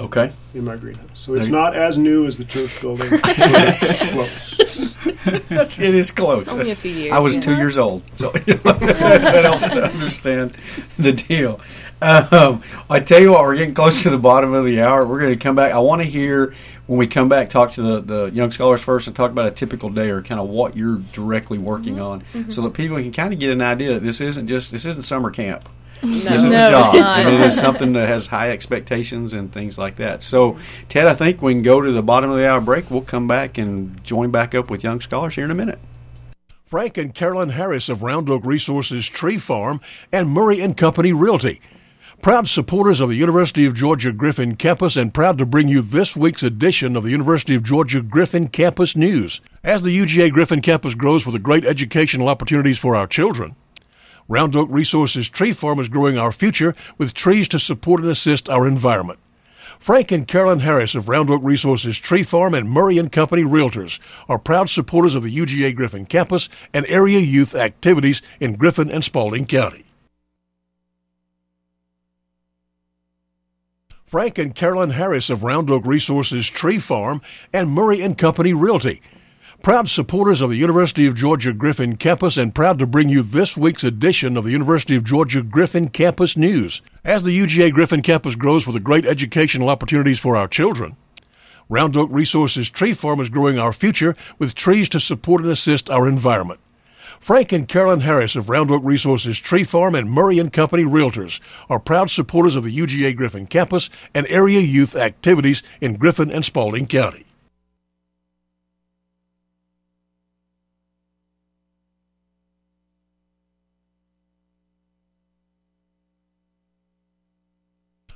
[0.00, 0.32] okay.
[0.54, 1.08] in my greenhouse.
[1.14, 5.44] So it's you- not as new as the church building, but it's close.
[5.48, 6.48] That's it is close.
[6.52, 7.12] Only a few years.
[7.12, 10.56] I was two years old, so you know, that helps to understand
[10.98, 11.60] the deal.
[12.00, 15.06] Um, I tell you what, we're getting close to the bottom of the hour.
[15.06, 15.72] We're going to come back.
[15.72, 16.54] I want to hear
[16.86, 19.50] when we come back, talk to the, the young scholars first, and talk about a
[19.50, 22.02] typical day or kind of what you're directly working mm-hmm.
[22.02, 22.50] on, mm-hmm.
[22.50, 25.02] so that people can kind of get an idea that this isn't just this isn't
[25.02, 25.68] summer camp.
[26.02, 29.78] This is No, a job, and it is something that has high expectations and things
[29.78, 30.20] like that.
[30.20, 32.90] So, Ted, I think we can go to the bottom of the hour break.
[32.90, 35.78] We'll come back and join back up with young scholars here in a minute.
[36.66, 41.60] Frank and Carolyn Harris of Round Oak Resources Tree Farm and Murray and Company Realty.
[42.22, 46.14] Proud supporters of the University of Georgia Griffin campus and proud to bring you this
[46.14, 49.40] week's edition of the University of Georgia Griffin Campus News.
[49.64, 53.56] As the UGA Griffin campus grows with the great educational opportunities for our children,
[54.28, 58.48] Round Oak Resources Tree Farm is growing our future with trees to support and assist
[58.48, 59.18] our environment.
[59.80, 63.98] Frank and Carolyn Harris of Round Oak Resources Tree Farm and Murray and Company Realtors
[64.28, 69.02] are proud supporters of the UGA Griffin campus and area youth activities in Griffin and
[69.02, 69.86] Spalding County.
[74.12, 79.00] Frank and Carolyn Harris of Round Oak Resources Tree Farm and Murray and Company Realty.
[79.62, 83.56] Proud supporters of the University of Georgia Griffin campus and proud to bring you this
[83.56, 86.82] week's edition of the University of Georgia Griffin Campus News.
[87.02, 90.94] As the UGA Griffin campus grows with the great educational opportunities for our children,
[91.70, 95.88] Round Oak Resources Tree Farm is growing our future with trees to support and assist
[95.88, 96.60] our environment.
[97.22, 101.38] Frank and Carolyn Harris of Round Oak Resources Tree Farm and Murray and Company Realtors
[101.70, 106.44] are proud supporters of the UGA Griffin campus and area youth activities in Griffin and
[106.44, 107.24] Spalding County.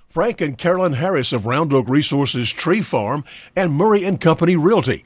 [0.09, 3.23] Frank and Carolyn Harris of Round Oak Resources Tree Farm
[3.55, 5.05] and Murray and Company Realty.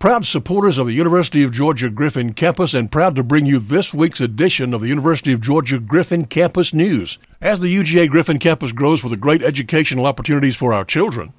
[0.00, 3.92] Proud supporters of the University of Georgia Griffin campus and proud to bring you this
[3.92, 7.18] week's edition of the University of Georgia Griffin Campus News.
[7.42, 11.34] As the UGA Griffin campus grows with the great educational opportunities for our children,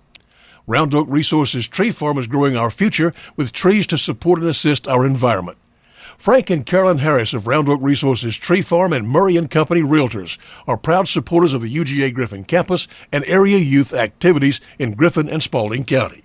[0.68, 4.88] Round Oak Resources Tree Farm is growing our future with trees to support and assist
[4.88, 5.58] our environment.
[6.20, 10.38] Frank and Carolyn Harris of Round Oak Resources Tree Farm and Murray and Company Realtors
[10.68, 15.42] are proud supporters of the UGA Griffin campus and area youth activities in Griffin and
[15.42, 16.22] Spalding County.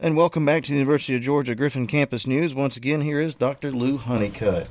[0.00, 2.54] And welcome back to the University of Georgia Griffin Campus News.
[2.54, 3.72] Once again, here is Dr.
[3.72, 4.68] Lou Honeycutt.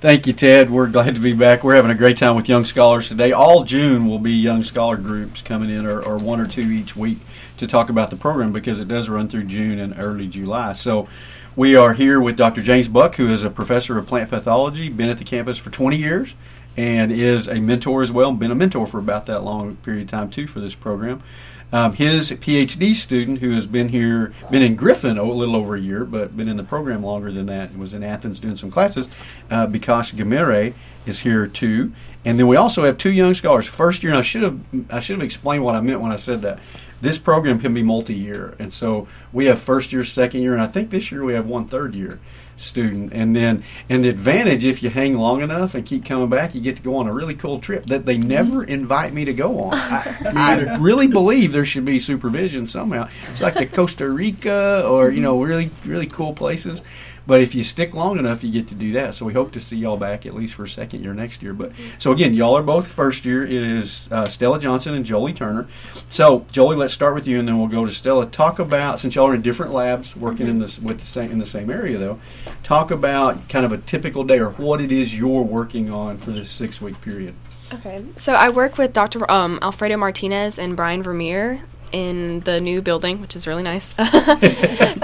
[0.00, 0.70] Thank you, Ted.
[0.70, 1.62] We're glad to be back.
[1.62, 3.30] We're having a great time with young scholars today.
[3.30, 6.96] All June will be young scholar groups coming in, or, or one or two each
[6.96, 7.18] week,
[7.58, 10.72] to talk about the program because it does run through June and early July.
[10.72, 11.08] So
[11.54, 12.60] we are here with Dr.
[12.60, 15.96] James Buck, who is a professor of plant pathology, been at the campus for 20
[15.96, 16.34] years,
[16.76, 18.32] and is a mentor as well.
[18.32, 21.22] Been a mentor for about that long period of time, too, for this program.
[21.70, 25.80] Um, his PhD student, who has been here, been in Griffin a little over a
[25.80, 29.08] year, but been in the program longer than that, was in Athens doing some classes.
[29.50, 30.72] Uh, Bikash Ghimire
[31.04, 31.92] is here too,
[32.24, 33.66] and then we also have two young scholars.
[33.66, 34.58] First year, and I should have
[34.90, 36.58] I should have explained what I meant when I said that.
[37.00, 40.66] This program can be multi-year, and so we have first year, second year, and I
[40.66, 42.18] think this year we have one third year
[42.60, 43.12] student.
[43.12, 46.60] And then, and the advantage if you hang long enough and keep coming back, you
[46.60, 48.28] get to go on a really cool trip that they mm-hmm.
[48.28, 49.74] never invite me to go on.
[49.74, 53.08] I, I really believe there should be supervision somehow.
[53.30, 56.82] It's like the Costa Rica or you know really really cool places.
[57.28, 59.14] But if you stick long enough, you get to do that.
[59.14, 61.52] So we hope to see y'all back at least for a second year next year.
[61.52, 63.44] But so again, y'all are both first year.
[63.44, 65.68] It is uh, Stella Johnson and Jolie Turner.
[66.08, 68.24] So Jolie, let's start with you, and then we'll go to Stella.
[68.24, 71.36] Talk about since y'all are in different labs, working in this with the same in
[71.36, 72.18] the same area though.
[72.62, 76.30] Talk about kind of a typical day or what it is you're working on for
[76.30, 77.34] this six week period.
[77.74, 78.02] Okay.
[78.16, 79.30] So I work with Dr.
[79.30, 83.94] Um, Alfredo Martinez and Brian Vermeer in the new building, which is really nice,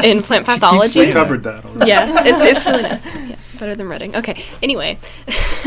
[0.05, 1.07] in plant pathology.
[1.07, 1.89] We covered that already.
[1.91, 3.05] yeah, it's it's really nice.
[3.17, 4.17] Yeah, better than Reading.
[4.17, 4.45] Okay.
[4.63, 4.99] Anyway,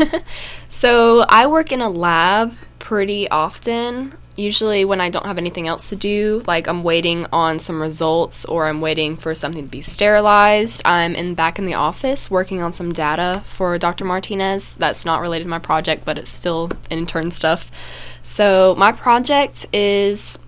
[0.68, 4.14] so I work in a lab pretty often.
[4.36, 8.44] usually when I don't have anything else to do, like I'm waiting on some results
[8.44, 12.62] or I'm waiting for something to be sterilized, I'm in back in the office working
[12.62, 14.04] on some data for Dr.
[14.04, 14.74] Martinez.
[14.74, 17.70] That's not related to my project, but it's still intern stuff.
[18.22, 20.38] So my project is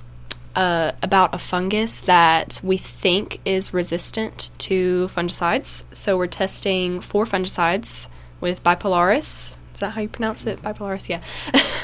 [0.54, 5.84] uh, about a fungus that we think is resistant to fungicides.
[5.92, 8.08] So we're testing four fungicides
[8.40, 9.54] with bipolaris.
[9.74, 10.62] Is that how you pronounce it?
[10.62, 11.22] Bipolaris, yeah.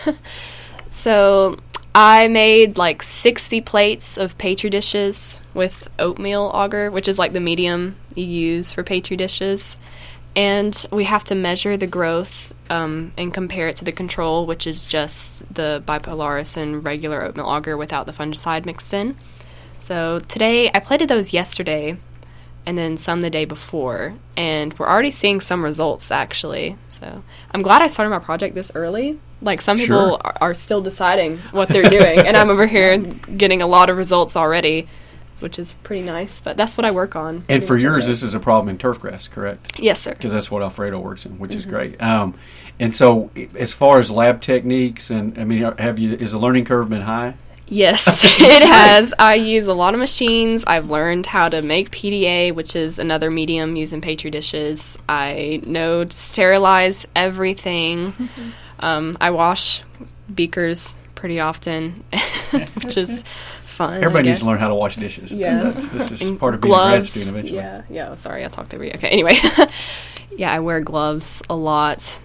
[0.90, 1.58] so
[1.94, 7.40] I made like 60 plates of petri dishes with oatmeal agar, which is like the
[7.40, 9.76] medium you use for petri dishes.
[10.34, 14.66] And we have to measure the growth um, and compare it to the control, which
[14.66, 19.16] is just the bipolaris and regular oatmeal agar without the fungicide mixed in.
[19.78, 21.96] So today, I plated those yesterday
[22.66, 26.76] and then some the day before, and we're already seeing some results actually.
[26.90, 29.20] So I'm glad I started my project this early.
[29.40, 29.86] Like some Sure.
[29.86, 32.96] people are, are still deciding what they're doing, and I'm over here
[33.36, 34.88] getting a lot of results already,
[35.42, 36.40] which is pretty nice.
[36.40, 37.44] But that's what I work on.
[37.48, 39.78] And for yours, this is a problem in turfgrass, correct?
[39.78, 40.10] yes, sir.
[40.12, 41.70] Because that's what Alfredo works in, which is Mm-hmm.
[41.74, 42.02] great.
[42.02, 42.34] Um,
[42.78, 46.64] and so, as far as lab techniques, and I mean, have you is the learning
[46.66, 47.34] curve been high?
[47.68, 49.12] Yes, it has.
[49.18, 50.62] I use a lot of machines.
[50.66, 54.96] I've learned how to make PDA, which is another medium used in petri dishes.
[55.08, 58.28] I know to sterilize everything.
[58.78, 59.82] Um, I wash
[60.32, 62.04] beakers pretty often,
[62.82, 63.24] which is
[63.76, 63.94] fun.
[64.02, 65.32] Everybody needs to learn how to wash dishes.
[65.32, 65.70] Yeah.
[65.70, 67.58] This is And part of being a grad student eventually.
[67.58, 68.10] Yeah, yeah.
[68.10, 68.92] oh, Sorry, I talked over you.
[68.94, 69.38] Okay, anyway,
[70.36, 72.18] yeah, I wear gloves a lot,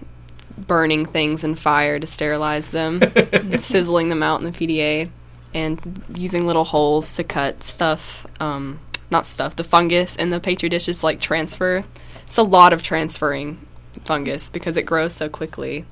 [0.57, 3.01] burning things in fire to sterilize them,
[3.57, 5.09] sizzling them out in the PDA,
[5.53, 8.25] and using little holes to cut stuff.
[8.39, 8.79] Um,
[9.11, 9.57] not stuff.
[9.57, 11.83] The fungus in the petri dishes like transfer.
[12.25, 13.67] It's a lot of transferring
[14.05, 15.85] fungus because it grows so quickly.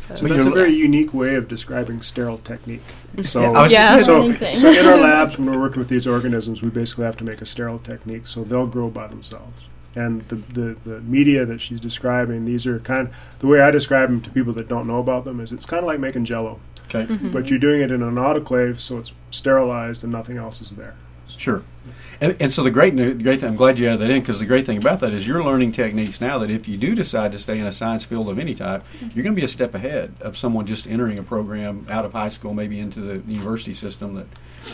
[0.00, 2.82] So, So that's a very unique way of describing sterile technique.
[3.22, 3.94] So, Yeah, I was Yeah.
[3.96, 7.16] just so, so in our labs, when we're working with these organisms, we basically have
[7.18, 9.68] to make a sterile technique so they'll grow by themselves.
[9.94, 13.70] And the, the, the media that she's describing, these are kind of the way I
[13.70, 16.24] describe them to people that don't know about them is it's kind of like making
[16.24, 16.60] jello,
[16.92, 17.12] Okay.
[17.32, 20.94] but you're doing it in an autoclave so it's sterilized and nothing else is there.
[21.36, 21.62] Sure.
[22.22, 24.38] And, and so the great the great thing, I'm glad you added that in because
[24.38, 27.32] the great thing about that is you're learning techniques now that if you do decide
[27.32, 29.74] to stay in a science field of any type, you're going to be a step
[29.74, 33.72] ahead of someone just entering a program out of high school, maybe into the university
[33.72, 34.26] system that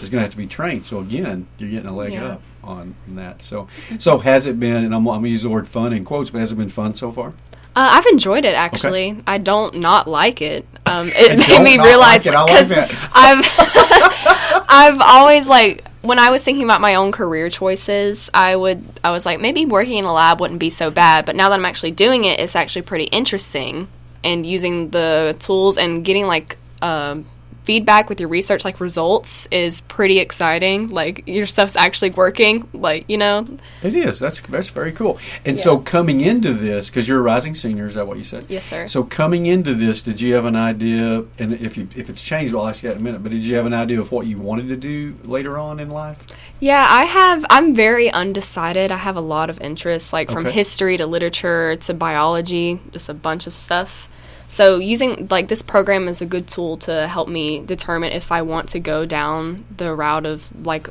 [0.03, 0.85] is going to have to be trained.
[0.85, 2.27] So again, you're getting a leg Yeah.
[2.33, 3.43] up on that.
[3.43, 4.85] So, so has it been?
[4.85, 6.69] And I'm, I'm going to use the word fun in quotes, but has it been
[6.69, 7.29] fun so far?
[7.77, 9.23] Uh, I've enjoyed it actually.
[9.27, 10.67] I don't not like it.
[10.87, 12.73] Um, I it made me realize like like because.
[13.13, 13.45] I've
[14.69, 19.11] I've always like when I was thinking about my own career choices, I would I
[19.11, 21.27] was like maybe working in a lab wouldn't be so bad.
[21.27, 23.89] But now that I'm actually doing it, it's actually pretty interesting.
[24.25, 27.27] And using the tools and getting like um,
[27.67, 30.89] feedback with your research, like results, is pretty exciting.
[30.89, 32.67] Like your stuff's actually working.
[32.73, 33.47] Like you know,
[33.83, 34.19] It is.
[34.19, 35.19] That's that's very cool.
[35.45, 38.47] And so coming into this, because you're a rising senior, is that what you said?
[38.49, 38.87] yes sir.
[38.87, 41.25] So coming into this, did you have an idea?
[41.39, 43.23] And if you, if it's changed, well, I'll ask you that in a minute.
[43.23, 45.91] But did you have an idea of what you wanted to do later on in
[45.91, 46.19] life?
[46.61, 47.45] Yeah, I have.
[47.51, 48.91] I'm very undecided.
[48.93, 50.53] I have a lot of interests, like from Okay.
[50.53, 54.09] history to literature to biology, just a bunch of stuff.
[54.49, 58.43] So using like this program is a good tool to help me determine if I
[58.43, 60.89] want to go down the route of like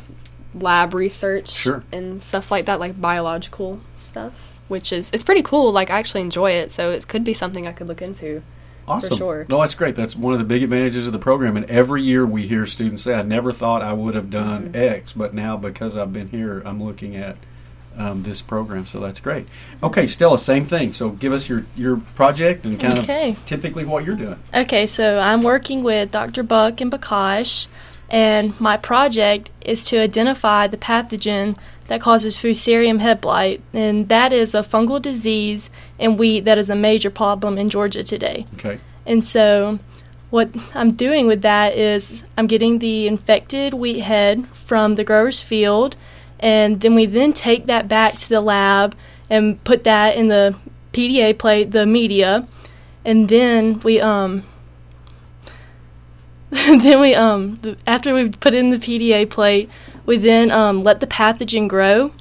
[0.53, 1.83] lab research Sure.
[1.91, 4.33] and stuff like that, like biological stuff,
[4.67, 5.71] which is it's pretty cool.
[5.71, 8.41] Like I actually enjoy it, so it could be something I could look into.
[8.87, 9.17] Awesome.
[9.17, 9.45] sure.
[9.49, 9.95] No, that's great.
[9.95, 11.57] That's one of the big advantages of the program.
[11.57, 14.75] And every year we hear students say, "I never thought I would have done Mm-hmm.
[14.75, 17.37] X, but now because I've been here, I'm looking at."
[17.97, 19.47] Um, this program, so that's great.
[19.81, 20.91] Okay, Stella, same thing.
[20.91, 23.31] So give us your, your project and kind Okay.
[23.31, 24.37] of typically what you're doing.
[24.53, 26.43] Okay, so I'm working with Dr.
[26.43, 27.67] Buck and Bikash,
[28.09, 31.55] and my project is to identify the pathogen
[31.87, 36.69] that causes Fusarium head blight, and that is a fungal disease in wheat that is
[36.69, 38.45] a major problem in Georgia today.
[38.55, 38.77] Okay.
[39.05, 39.79] And so,
[40.31, 45.39] what I'm doing with that is I'm getting the infected wheat head from the grower's
[45.39, 45.95] field,
[46.45, 48.95] and then we then take that back to the lab
[49.31, 50.55] and put that in the
[50.93, 52.47] PDA plate, the media,
[53.03, 54.43] and then we um.
[56.51, 59.71] then we um the, after we put in the PDA plate,
[60.05, 62.11] we then um, let the pathogen grow,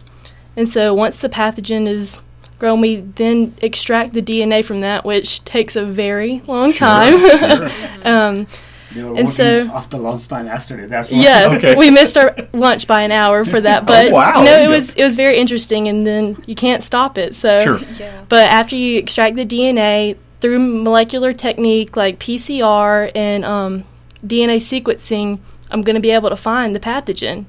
[0.57, 2.19] and so once the pathogen is
[2.59, 7.71] grown, we then extract the DNA from that, which takes a very long time.
[8.07, 8.47] um,
[8.95, 10.87] They were And working so- after lunchtime yesterday.
[10.87, 11.19] That's why.
[11.19, 11.75] yeah, Okay.
[11.75, 15.05] we missed our lunch by an hour for that, but wow, no, it was it
[15.05, 17.35] was very interesting, and then you can't stop it.
[17.35, 17.81] So, Sure.
[17.99, 18.25] Yeah.
[18.29, 23.85] but after you extract the DNA through molecular technique like PCR and um,
[24.25, 25.39] DNA sequencing,
[25.71, 27.47] I'm going to be able to find the pathogen.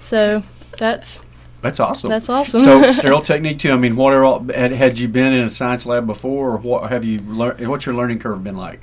[0.00, 0.42] So
[0.78, 1.20] that's
[1.60, 2.08] That's awesome.
[2.08, 2.60] that's awesome.
[2.60, 3.72] so sterile technique too.
[3.72, 6.56] I mean, what are all, had, had you been in a science lab before, or
[6.58, 7.66] what have you learned?
[7.68, 8.80] What's your learning curve been like?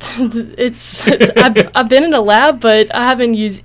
[0.58, 3.62] it's I've, I've been in a lab, but I haven't used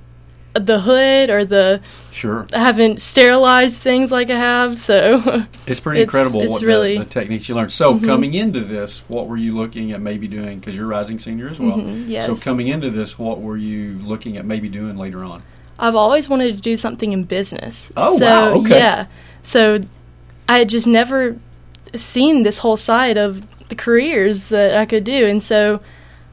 [0.53, 4.79] the hood or the Sure, I haven't sterilized things like I have.
[4.79, 7.71] So it's pretty It's- incredible it's what the- really- the, techniques you learned.
[7.71, 8.05] So Mhm.
[8.05, 10.59] coming into this, what were you looking at maybe doing?
[10.59, 11.77] Because you're a rising senior as well.
[11.77, 12.25] Mhm, yes.
[12.27, 15.41] So coming into this, what were you looking at maybe doing later on?
[15.79, 17.91] I've always wanted to do something in business.
[17.97, 18.77] Oh, so, wow, okay.
[18.77, 19.05] Yeah.
[19.41, 19.79] So
[20.47, 21.35] I had just never
[21.95, 25.79] seen this whole side of the careers that I could do, and so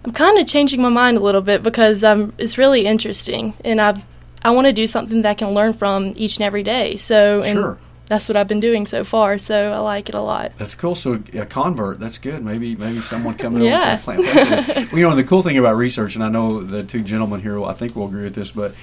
[0.04, 3.80] I'm kind of changing my mind a little bit because um, it's really interesting, and
[3.80, 4.02] I
[4.42, 6.96] I want to do something that I can learn from each and every day.
[6.96, 7.78] So and Sure.
[8.06, 9.36] that's what I've been doing so far.
[9.36, 10.52] So I like it a lot.
[10.56, 10.94] That's cool.
[10.94, 12.42] So a convert, that's good.
[12.42, 13.98] Maybe maybe someone coming Yeah.
[14.02, 14.76] over from plant.
[14.92, 17.62] Well, you know, the cool thing about research, and I know the two gentlemen here,
[17.62, 18.74] I think will agree with this, but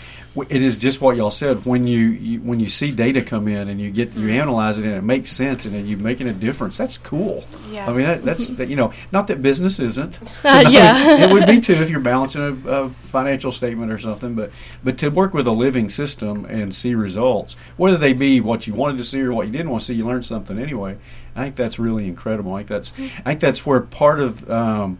[0.49, 1.65] it is just what y'all said.
[1.65, 4.41] When you, you when you see data come in and you get you mm-hmm.
[4.41, 7.43] analyze it and it makes sense and you're making a difference, that's cool.
[7.71, 7.89] Yeah.
[7.89, 8.57] I mean, that, that's mm-hmm.
[8.57, 10.19] that, you know, not that business isn't.
[10.67, 11.23] Yeah.
[11.23, 14.35] it would be too if you're balancing a, a financial statement or something.
[14.35, 14.51] But
[14.83, 18.73] but to work with a living system and see results, whether they be what you
[18.73, 20.97] wanted to see or what you didn't want to see, you learned something anyway.
[21.35, 22.53] I think that's really incredible.
[22.53, 23.21] I think that's mm-hmm.
[23.25, 24.99] I think that's where part of um,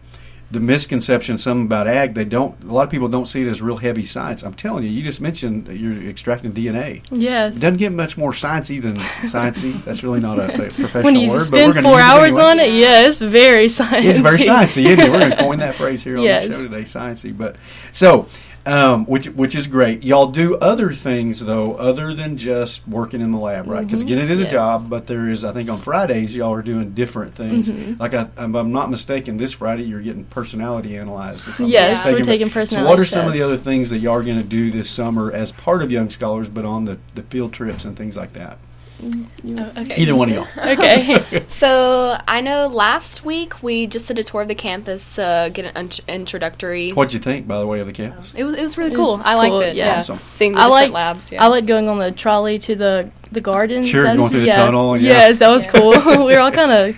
[0.50, 3.60] the misconception some about ag they don't a lot of people don't see it as
[3.60, 4.42] real heavy science.
[4.42, 7.04] I'm telling you, you just mentioned you're extracting DNA.
[7.10, 7.56] Yes.
[7.56, 9.84] It doesn't get much more sciencey than sciencey.
[9.84, 12.04] That's really not a, a professional when you word, but we're spend four use it
[12.08, 12.42] hours anyway.
[12.42, 14.04] on it, yeah, it's very sciencey.
[14.04, 15.10] It's very sciencey, isn't it?
[15.10, 16.46] We're going to coin that phrase here on Yes.
[16.46, 17.36] the show today, sciencey.
[17.36, 17.56] But
[17.92, 18.26] so,
[18.66, 20.02] um, which which is great.
[20.04, 23.84] Y'all do other things though, other than just working in the lab, right?
[23.84, 25.44] Because again, it is a job, but there is.
[25.44, 27.70] I think on Fridays y'all are doing different things.
[27.70, 27.98] Mhm.
[27.98, 31.44] Like I, if I'm not mistaken, this Friday you're getting personality analyzed.
[31.58, 32.12] Yes, mistaken.
[32.14, 34.48] we're taking So, what are some of the other things that y'all are going to
[34.48, 37.96] do this summer as part of Young Scholars, but on the, the field trips and
[37.96, 38.58] things like that?
[39.00, 39.94] Oh, okay.
[40.02, 40.48] Either one of y'all.
[40.72, 41.44] Okay.
[41.48, 45.64] So I know last week we just did a tour of the campus to get
[45.66, 46.90] an int- introductory.
[46.90, 48.32] What'd you think, by the way, of the campus?
[48.36, 49.20] It was it was really It was cool.
[49.24, 49.76] I liked cool, it.
[49.76, 49.86] yeah.
[49.86, 50.18] Yeah, Awesome.
[50.34, 51.30] seeing the I different like labs.
[51.32, 51.44] Yeah.
[51.44, 53.88] I like going on the trolley to the the gardens.
[53.88, 54.56] Sure, That's- going through the yeah.
[54.56, 55.10] tunnel, yeah.
[55.28, 55.72] Yes, that was Yeah.
[55.72, 55.90] cool.
[56.26, 56.96] we were all kind of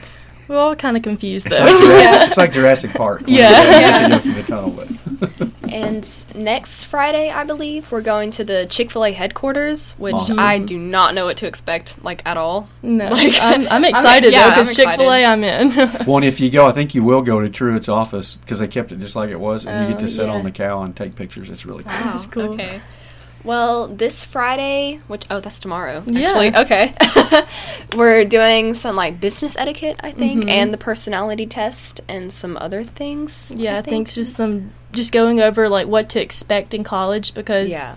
[0.49, 1.65] we were all kind of confused It's though.
[1.65, 3.21] like, Jurassic, it's like Jurassic Park.
[3.27, 3.51] when Yeah.
[3.61, 4.89] you get to go through the tunnel, but-
[5.71, 10.41] And next Friday, I believe, we're going to the Chick Fil A headquarters, which Awesome.
[10.41, 12.69] I do not know what to expect, like at all.
[12.83, 15.27] no, Like- I'm, I'm I'm- excited yeah, though because I'm Chick Fil A excited.
[15.27, 16.07] I'm in.
[16.07, 18.67] Well, and if you go, I think you will go to Truett's office because they
[18.69, 20.33] kept it just like it was, and you get Oh, to sit yeah.
[20.35, 21.51] on the cow and take pictures.
[21.51, 21.93] It's really cool.
[21.93, 22.13] Wow.
[22.15, 22.53] That's cool.
[22.55, 22.81] Okay.
[23.43, 26.03] Well, this Friday, which oh, that's tomorrow.
[26.07, 26.61] Yeah.
[26.63, 26.95] Okay.
[27.97, 30.51] We're doing some like business etiquette, I think, Mhm.
[30.51, 33.53] and the personality test, and some other things.
[33.55, 37.69] yeah, I think just some just going over like what to expect in college because
[37.69, 37.95] yeah.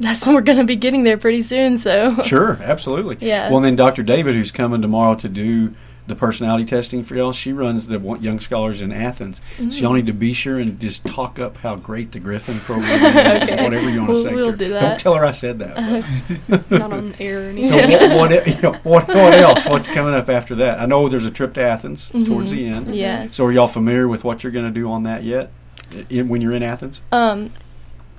[0.00, 1.78] that's when we're going to be getting there pretty soon.
[1.78, 3.18] So Sure, absolutely.
[3.20, 3.50] Yeah.
[3.50, 4.02] Well, then Dr.
[4.02, 5.74] David, who's coming tomorrow to do
[6.08, 9.40] the personality testing for y'all, she runs the Young Scholars in Athens.
[9.58, 9.70] Mm-hmm.
[9.70, 13.04] So y'all need to be sure and just talk up how great the Griffin program
[13.26, 13.62] is, Okay.
[13.62, 14.34] whatever you want to We'll- say.
[14.34, 16.04] we'll do Don't tell her I said that.
[16.48, 17.70] but- Not on air or anything.
[17.70, 17.76] So
[18.16, 19.66] what, what, you know, what, what else?
[19.66, 20.80] What's coming up after that?
[20.80, 22.86] I know there's a trip to Athens towards the end.
[22.86, 22.94] Mm-hmm.
[22.94, 23.34] yes.
[23.34, 25.50] So are y'all familiar with what you're going to do on that yet?
[26.10, 27.00] In, when you're in Athens?
[27.12, 27.52] Um,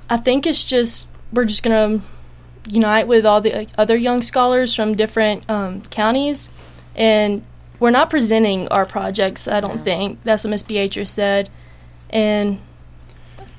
[0.09, 2.01] I think it's just we're just gonna
[2.67, 6.49] unite with all the uh, other young scholars from different um, counties,
[6.95, 7.43] and
[7.79, 9.47] we're not presenting our projects.
[9.47, 9.83] I don't No.
[9.83, 11.49] think that's what Miss Beatrice said,
[12.09, 12.59] and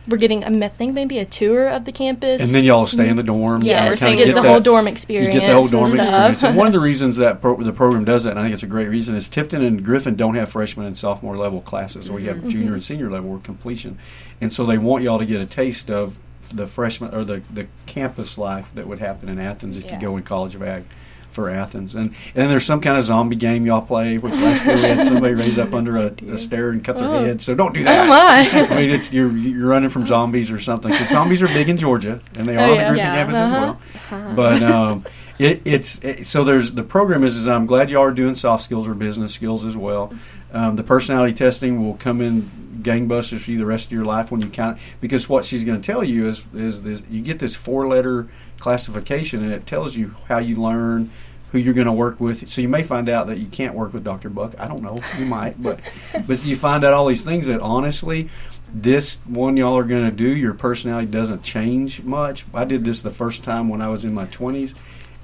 [0.08, 2.42] we're getting I think maybe a tour of the campus.
[2.42, 3.42] And then y'all stay in the mm-hmm.
[3.42, 3.62] dorm.
[3.62, 5.34] yeah, we're we're seeing getting get the whole that- dorm You experience.
[5.34, 5.98] get the whole and dorm stuff.
[6.00, 6.42] experience.
[6.42, 8.62] And one of the reasons that pro- the program does that, and I think it's
[8.62, 12.10] a great reason, is Tifton and Griffin don't have freshman and sophomore level classes.
[12.10, 12.48] We have mm-hmm.
[12.48, 12.94] junior and mm-hmm.
[12.94, 13.98] senior level completion,
[14.40, 16.18] and so they want y'all to get a taste of
[16.52, 19.94] the freshman or the, the campus life that would happen in Athens if Yeah.
[19.94, 20.84] you go in College of Ag
[21.30, 21.94] for Athens.
[21.94, 24.82] And and then there's some kind of zombie game y'all play, which last year we
[24.82, 27.20] had somebody raise up under a, a stair and cut their Oh.
[27.24, 27.40] head.
[27.40, 28.04] So don't do that.
[28.06, 28.50] Oh my!
[28.70, 31.76] I mean, it's you're you're running from zombies or something because zombies are big in
[31.76, 32.76] Georgia and they are Oh, on the.
[32.76, 33.14] Griffin Yeah.
[33.14, 33.76] campus as Uh-huh.
[34.10, 34.34] well.
[34.34, 35.04] But um,
[35.38, 38.62] it, it's it, so there's the program is, is I'm glad y'all are doing soft
[38.62, 40.12] skills or business skills as well.
[40.52, 42.50] Um, the personality testing will come in
[42.82, 45.80] gangbusters for you the rest of your life when you count because what she's going
[45.80, 48.26] to tell you is is this you get this four letter
[48.60, 51.10] classification and it tells you how you learn
[51.52, 52.48] who you're going to work with.
[52.48, 54.28] So you may find out that you can't work with Dr.
[54.28, 54.54] Buck.
[54.58, 55.00] I don't know.
[55.18, 55.80] You might but
[56.26, 58.28] but you find out all these things that honestly
[58.72, 62.46] this one y'all are going to do your personality doesn't change much.
[62.54, 64.74] I did this the first time when I was in my 20s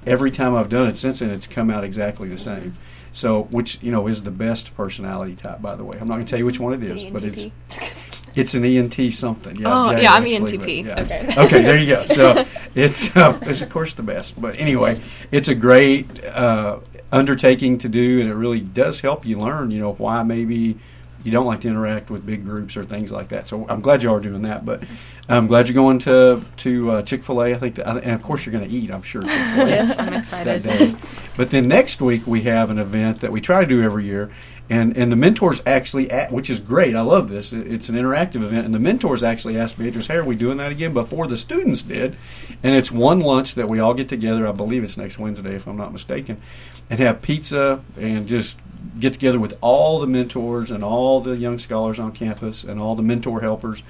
[0.05, 2.77] every time I've done it since then it's come out exactly the same.
[3.13, 5.97] So which you know is the best personality type by the way.
[5.97, 7.49] I'm not going to tell you which one it is but it's
[8.37, 9.55] It's an ENT something.
[9.55, 10.85] Yeah, Oh, Jay yeah, I'm ENTP.
[10.85, 11.01] yeah.
[11.01, 11.27] Okay.
[11.37, 12.05] okay, there you go.
[12.07, 14.39] So it's uh, it's of course the best.
[14.39, 16.79] But anyway, it's a great uh,
[17.11, 19.71] undertaking to do, and it really does help you learn.
[19.71, 20.77] You know why maybe
[21.23, 23.47] you don't like to interact with big groups or things like that.
[23.47, 24.65] So I'm glad you are doing that.
[24.65, 24.83] But
[25.27, 27.53] I'm glad you're going to to uh, Chick Fil A.
[27.55, 28.91] I think, that, and of course you're going to eat.
[28.91, 29.23] I'm sure.
[29.25, 30.63] Yes, I'm that excited.
[30.63, 30.95] day.
[31.35, 34.31] But then next week we have an event that we try to do every year,
[34.69, 36.95] and and the mentors actually, at, which is great.
[36.95, 37.53] I love this.
[37.53, 40.71] It's an interactive event, and the mentors actually asked Beatrice, "Hey, are we doing that
[40.71, 42.17] again?" Before the students did,
[42.63, 44.47] and it's one lunch that we all get together.
[44.47, 46.41] I believe it's next Wednesday, if I'm not mistaken,
[46.89, 48.57] and have pizza and just
[48.99, 52.95] get together with all the mentors and all the young scholars on campus and all
[52.95, 53.83] the mentor helpers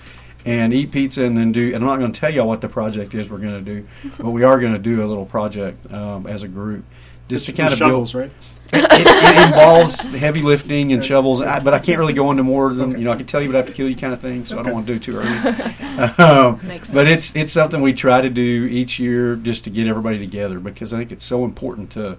[0.45, 2.69] and eat pizza and then do and I'm not going to tell y'all what the
[2.69, 5.91] project is we're going to do but we are going to do a little project
[5.91, 6.86] um, as a group
[7.28, 8.32] just to kind of shovels, build right?
[8.73, 12.73] it, it involves heavy lifting and shovels I, but I can't really go into more
[12.73, 12.99] than Okay.
[12.99, 14.43] you know I can tell you but I have to kill you kind of thing
[14.43, 15.38] so I don't want to do it too early
[16.17, 16.59] um,
[16.91, 20.59] but it's it's something we try to do each year just to get everybody together
[20.59, 22.17] because I think it's so important to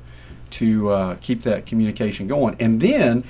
[0.52, 2.56] to uh, keep that communication going.
[2.59, 3.24] And then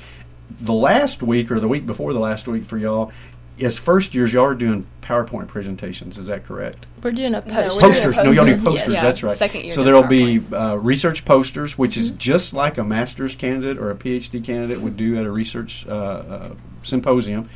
[0.61, 3.13] the last week or the week before the last week for y'all,
[3.61, 6.19] as first years, y'all are doing PowerPoint presentations.
[6.19, 6.87] Is that correct?
[7.03, 7.55] We're doing a No, poster.
[7.55, 8.17] we're doing a posters.
[8.17, 8.65] No, y'all do poster.
[8.71, 8.93] posters.
[8.95, 9.03] Yes.
[9.03, 9.37] That's right.
[9.37, 12.19] Second year So there'll be uh, research posters, which is Mm-hmm.
[12.19, 15.93] just like a master's candidate or a PhD candidate would do at a research uh,
[15.93, 17.49] uh, symposium.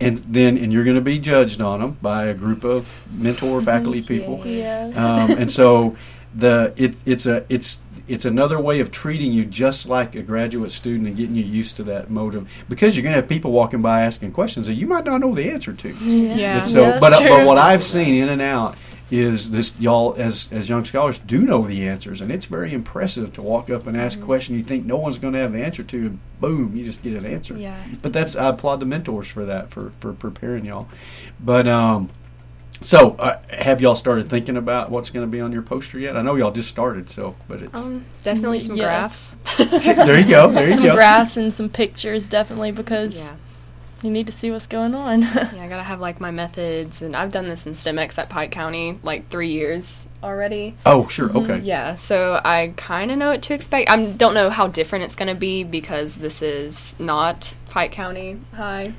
[0.00, 3.60] And then, and you're going to be judged on them by a group of mentor
[3.60, 4.42] faculty people.
[4.46, 4.92] Yeah.
[4.94, 5.96] Um, and so
[6.34, 7.78] the it, it's a it's
[8.08, 11.76] it's another way of treating you just like a graduate student and getting you used
[11.76, 14.74] to that mode of because you're going to have people walking by asking questions that
[14.74, 15.88] you might not know the answer to.
[15.90, 16.58] Yeah.
[16.58, 18.76] And so, Yeah, but that's uh, but what I've seen in and out
[19.10, 23.32] is this y'all as as young scholars do know the answers, and it's very impressive
[23.34, 24.04] to walk up and Mm-hmm.
[24.04, 26.76] ask a question you think no one's going to have the answer to, and boom,
[26.76, 27.56] you just get an answer.
[27.56, 27.82] Yeah.
[28.02, 30.88] But that's I applaud the mentors for that for for preparing y'all.
[31.40, 32.10] But um,
[32.80, 36.16] so uh, have y'all started thinking about what's going to be on your poster yet?
[36.16, 38.84] I know y'all just started, so but it's Um, definitely some Yeah.
[38.84, 39.34] graphs.
[39.56, 40.94] there you go, there you some go.
[40.94, 43.34] graphs and some pictures, definitely, because Yeah.
[44.02, 45.22] you need to see what's going on.
[45.22, 48.50] Yeah, I gotta have like my methods, and I've done this in STEMX at Pike
[48.52, 50.76] County like three years already.
[50.84, 51.58] Oh, sure, okay.
[51.60, 53.88] Yeah, so I kind of know what to expect.
[53.90, 58.94] I don't know how different it's gonna be because this is not Pike County High.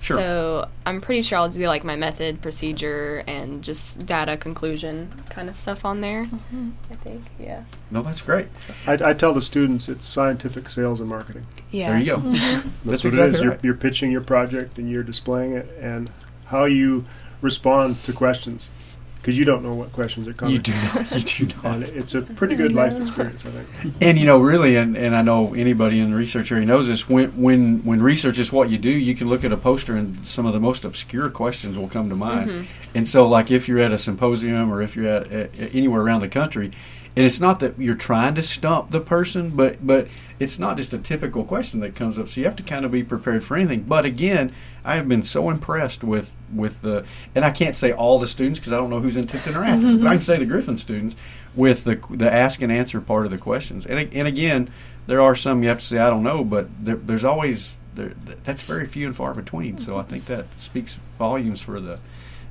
[0.00, 0.16] Sure.
[0.16, 5.48] So I'm pretty sure I'll do like my method, procedure, and just data conclusion kind
[5.48, 6.24] of stuff on there.
[6.26, 6.70] Mm-hmm.
[6.90, 7.64] I think, yeah.
[7.90, 8.46] No, that's great.
[8.86, 11.46] I, I tell the students it's scientific sales and marketing.
[11.70, 11.90] Yeah.
[11.90, 12.16] There you go.
[12.18, 12.34] Mm-hmm.
[12.88, 13.40] That's, That's what exactly it is.
[13.40, 13.64] You're, right.
[13.64, 16.10] you're pitching your project and you're displaying it, and
[16.46, 17.04] how you
[17.40, 18.70] respond to questions,
[19.18, 20.54] because you don't know what questions are coming.
[20.54, 21.30] You do not.
[21.30, 21.90] You do And not.
[21.90, 23.94] it's a pretty good life experience, I think.
[24.00, 27.08] And you know, really, and, and I know anybody in the research area knows this.
[27.08, 30.26] When when when research is what you do, you can look at a poster and
[30.26, 32.50] some of the most obscure questions will come to mind.
[32.50, 32.64] Mm-hmm.
[32.94, 36.20] And so, like if you're at a symposium or if you're at, at anywhere around
[36.20, 36.70] the country,
[37.18, 40.06] and it's not that you're trying to stump the person, but but
[40.38, 42.28] it's not just a typical question that comes up.
[42.28, 43.82] So you have to kind of be prepared for anything.
[43.82, 44.52] But again,
[44.84, 47.04] I have been so impressed with with the,
[47.34, 49.64] and I can't say all the students because I don't know who's in Tifton or
[49.64, 51.16] Athens, but I can say the Griffin students
[51.56, 53.84] with the the ask and answer part of the questions.
[53.84, 54.70] And and again,
[55.08, 58.12] there are some you have to say I don't know, but there, there's always there,
[58.44, 59.78] that's very few and far between.
[59.78, 61.98] So I think that speaks volumes for the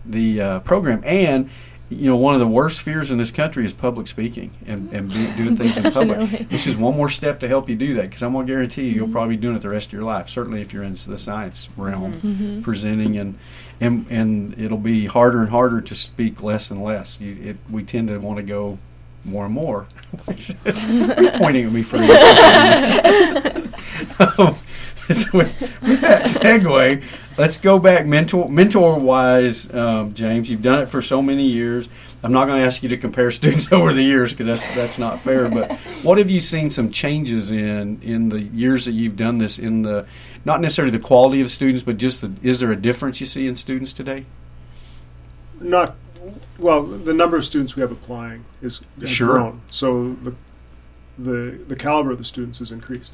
[0.06, 1.04] the uh, program.
[1.06, 1.50] And
[1.90, 5.10] you know, one of the worst fears in this country is public speaking and, and
[5.10, 6.20] be, doing things in public.
[6.20, 6.48] Definitely.
[6.50, 8.90] This is one more step to help you do that because I'm going to guarantee
[8.90, 10.28] you, you'll probably be doing it the rest of your life.
[10.28, 13.40] Certainly, if you're in the science realm, presenting and
[13.80, 17.22] and and it'll be harder and harder to speak less and less.
[17.22, 18.80] You, it, we tend to want to go
[19.24, 19.88] more and more.
[20.66, 21.98] You're pointing at me for
[24.38, 24.56] um,
[25.14, 27.02] so with, with that segue,
[27.38, 30.50] let's go back mentor mentor wise, um, James.
[30.50, 31.88] You've done it for so many years.
[32.24, 34.98] I'm not going to ask you to compare students over the years because that's that's
[34.98, 35.48] not fair.
[35.48, 35.72] But
[36.04, 39.58] what have you seen some changes in in the years that you've done this?
[39.58, 40.06] In the
[40.44, 43.48] not necessarily the quality of students, but just the is there a difference you see
[43.48, 44.26] in students today?
[45.62, 45.96] Not
[46.58, 46.84] well.
[46.84, 49.34] The number of students we have applying is has Sure.
[49.36, 50.36] grown, so the
[51.18, 53.14] the the caliber of the students has increased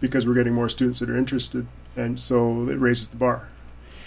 [0.00, 3.48] because we're getting more students that are interested, and so it raises the bar.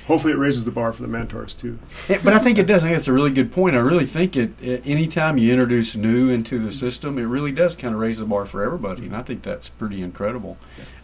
[0.08, 1.78] Hopefully, it raises the bar for the mentors too.
[2.08, 2.84] But I think it does.
[2.84, 3.76] I think it's a really good point.
[3.76, 4.86] I really think it, it.
[4.86, 8.46] Anytime you introduce new into the system, it really does kind of raise the bar
[8.46, 10.58] for everybody, and I think that's pretty incredible.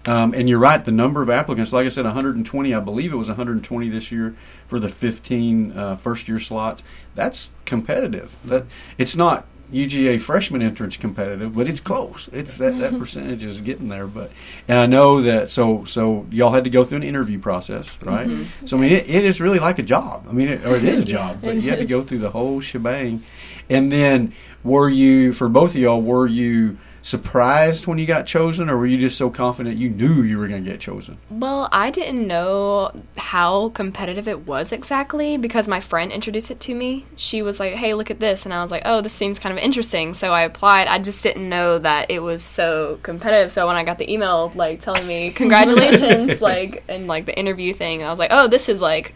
[0.05, 0.83] Um, and you're right.
[0.83, 2.73] The number of applicants, like I said, 120.
[2.73, 4.35] I believe it was 120 this year
[4.67, 6.83] for the 15 uh, first year slots.
[7.13, 8.35] That's competitive.
[8.43, 8.65] That
[8.97, 9.45] it's not.
[9.71, 12.29] UGA freshman entrance competitive, but it's close.
[12.31, 12.99] It's that, that mm-hmm.
[12.99, 14.07] percentage is getting there.
[14.07, 14.31] But
[14.67, 18.27] and I know that so so y'all had to go through an interview process, right?
[18.27, 18.65] Mm-hmm.
[18.65, 20.25] So I mean, it, it is really like a job.
[20.29, 22.31] I mean, it, or it is a job, but you had to go through the
[22.31, 23.23] whole shebang.
[23.69, 26.01] And then, were you for both of y'all?
[26.01, 26.77] Were you
[27.07, 30.47] surprised when you got chosen, or were you just so confident you knew you were
[30.47, 31.17] going to get chosen?
[31.29, 36.75] Well, I didn't know how competitive it was exactly because my friend introduced it to
[36.75, 37.05] me.
[37.15, 39.57] She was like, "Hey, look at this," and I was like, "Oh, this seems kind
[39.57, 40.87] of interesting." So I applied.
[40.87, 43.53] I just didn't know that it was so competitive.
[43.53, 47.73] So when I got the email like telling me congratulations, like and like the interview
[47.73, 49.15] thing, I was like, "Oh, this is like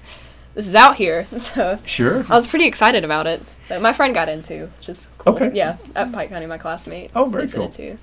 [0.56, 2.26] this is out here." So Sure.
[2.30, 3.44] I was pretty excited about it.
[3.72, 5.34] So my friend got into, which is cool.
[5.34, 5.52] Okay.
[5.54, 7.10] Yeah, at Pike County, my classmate.
[7.16, 7.68] Oh, very cool.
[7.68, 7.98] it too.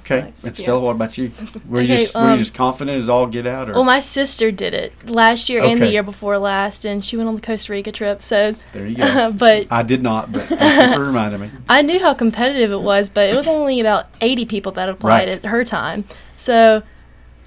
[0.00, 0.32] Okay.
[0.42, 0.42] Nice.
[0.42, 0.74] And Yeah.
[0.74, 1.30] What about you?
[1.68, 3.84] Were you Okay, just were you um, just confident as all get out, or Well,
[3.84, 7.36] my sister did it last year and the year before last, and she went on
[7.36, 8.20] the Costa Rica trip.
[8.20, 9.30] So, there you go.
[9.38, 11.50] but I did not, but thank you for reminding me.
[11.68, 15.28] I knew how competitive it was, but it was only about 80 people that applied
[15.28, 15.28] Right.
[15.28, 16.04] at her time.
[16.34, 16.82] So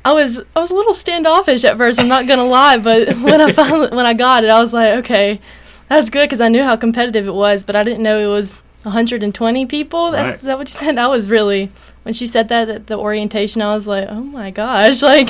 [0.06, 2.00] I was I was a little standoffish at first.
[2.00, 5.00] I'm not gonna lie, but when I finally when I got it, I was like,
[5.00, 5.42] okay,
[5.90, 8.64] that's good because I knew how competitive it was, but I didn't know it was
[8.84, 10.12] 120 people.
[10.12, 10.36] That's Right.
[10.36, 10.98] is that what you said?
[10.98, 11.72] I was really
[12.04, 15.30] when she said that at the orientation, I was like, oh my gosh, like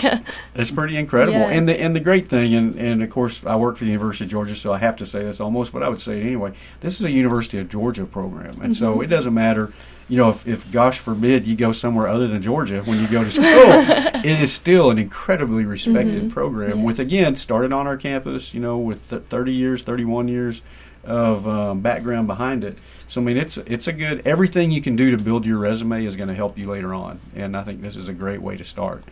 [0.55, 1.39] It's pretty incredible.
[1.39, 1.49] Yeah.
[1.49, 4.25] And the and the great thing, and, and of course, I work for the University
[4.25, 6.53] of Georgia, so I have to say this almost, but I would say it anyway.
[6.81, 9.03] This is a University of Georgia program, and so mm-hmm.
[9.03, 9.73] it doesn't matter.
[10.09, 13.23] You know, if, if gosh forbid you go somewhere other than Georgia when you go
[13.23, 16.83] to school, it is still an incredibly respected program.
[16.83, 20.61] With again, started on our campus, you know, with th- 30 years, 31 years
[21.03, 22.77] of um, background behind it.
[23.07, 26.05] So I mean, it's it's a good everything you can do to build your resume
[26.05, 28.57] is going to help you later on, and I think this is a great way
[28.57, 29.03] to start.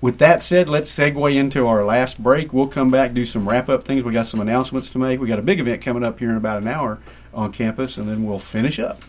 [0.00, 2.52] With that said, let's segue into our last break.
[2.52, 4.04] We'll come back, do some wrap up things.
[4.04, 5.20] We got some announcements to make.
[5.20, 7.00] We got a big event coming up here in about an hour
[7.34, 9.02] on campus, and then we'll finish up.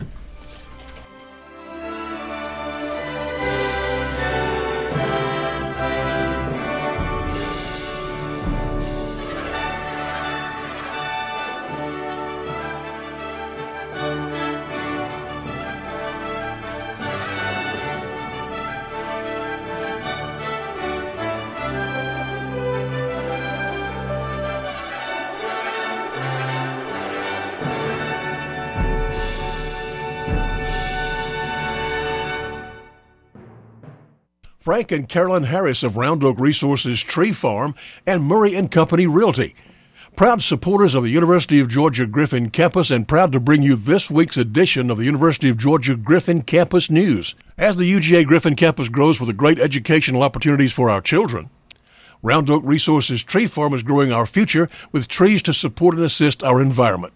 [34.64, 37.74] Frank and Carolyn Harris of Round Oak Resources Tree Farm
[38.06, 39.54] and Murray and Company Realty.
[40.16, 44.10] Proud supporters of the University of Georgia Griffin campus and proud to bring you this
[44.10, 47.34] week's edition of the University of Georgia Griffin Campus News.
[47.58, 51.50] As the UGA Griffin campus grows with the great educational opportunities for our children,
[52.22, 56.42] Round Oak Resources Tree Farm is growing our future with trees to support and assist
[56.42, 57.12] our environment.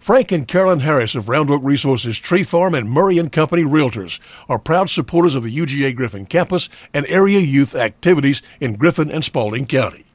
[0.00, 4.18] Frank and Carolyn Harris of Round Oak Resources Tree Farm and Murray and Company Realtors
[4.48, 9.22] are proud supporters of the UGA Griffin campus and area youth activities in Griffin and
[9.22, 10.06] Spalding County.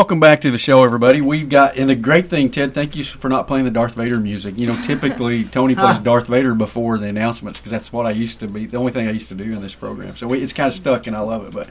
[0.00, 1.20] Welcome back to the show, everybody.
[1.20, 4.16] We've got, and the great thing, Ted, thank you for not playing the Darth Vader
[4.16, 4.58] music.
[4.58, 8.40] You know, typically Tony plays Darth Vader before the announcements because that's what I used
[8.40, 10.16] to be, the only thing I used to do in this program.
[10.16, 11.52] So we, it's kind of stuck, and I love it.
[11.52, 11.68] But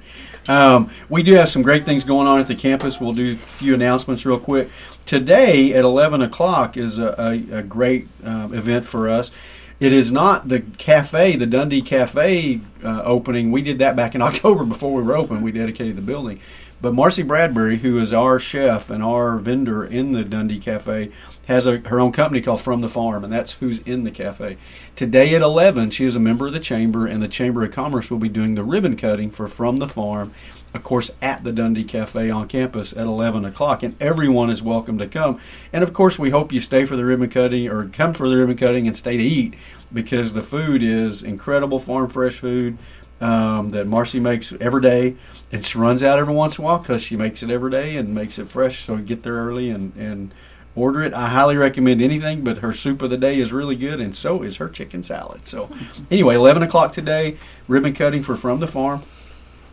[0.48, 3.02] um, we do have some great things going on at the campus.
[3.02, 4.70] We'll do a few announcements real quick.
[5.08, 9.32] Today at 11 o'clock is a, a, a great um, event for us.
[9.80, 13.52] It is not the cafe, the Dundee Cafe uh, opening.
[13.52, 15.42] We did that back in October before we were open.
[15.42, 16.40] We dedicated the building.
[16.82, 21.12] But Marcy Bradbury, who is our chef and our vendor in the Dundee Cafe,
[21.48, 24.56] has a, her own company called From the Farm, and that's who's in the cafe.
[24.96, 28.10] Today at 11, she is a member of the Chamber, and the Chamber of Commerce
[28.10, 30.32] will be doing the ribbon cutting for From the Farm,
[30.74, 34.98] of course, at the Dundee Cafe on campus at 11 o'clock, and everyone is welcome
[35.00, 35.42] to come.
[35.74, 38.38] And of course, we hope you stay for the ribbon cutting or come for the
[38.38, 39.56] ribbon cutting and stay to eat
[39.92, 42.78] because the food is incredible farm fresh food
[43.22, 45.16] um, that Marcy makes every day.
[45.52, 47.98] And she runs out every once in a while because she makes it every day
[47.98, 48.86] and makes it fresh.
[48.86, 50.34] So get there early and, and
[50.76, 51.14] order it.
[51.14, 54.44] I highly recommend anything, but her soup of the day is really good, and so
[54.44, 55.46] is her chicken salad.
[55.48, 55.70] So,
[56.12, 59.04] anyway, 11 o'clock today, ribbon cutting for From the Farm.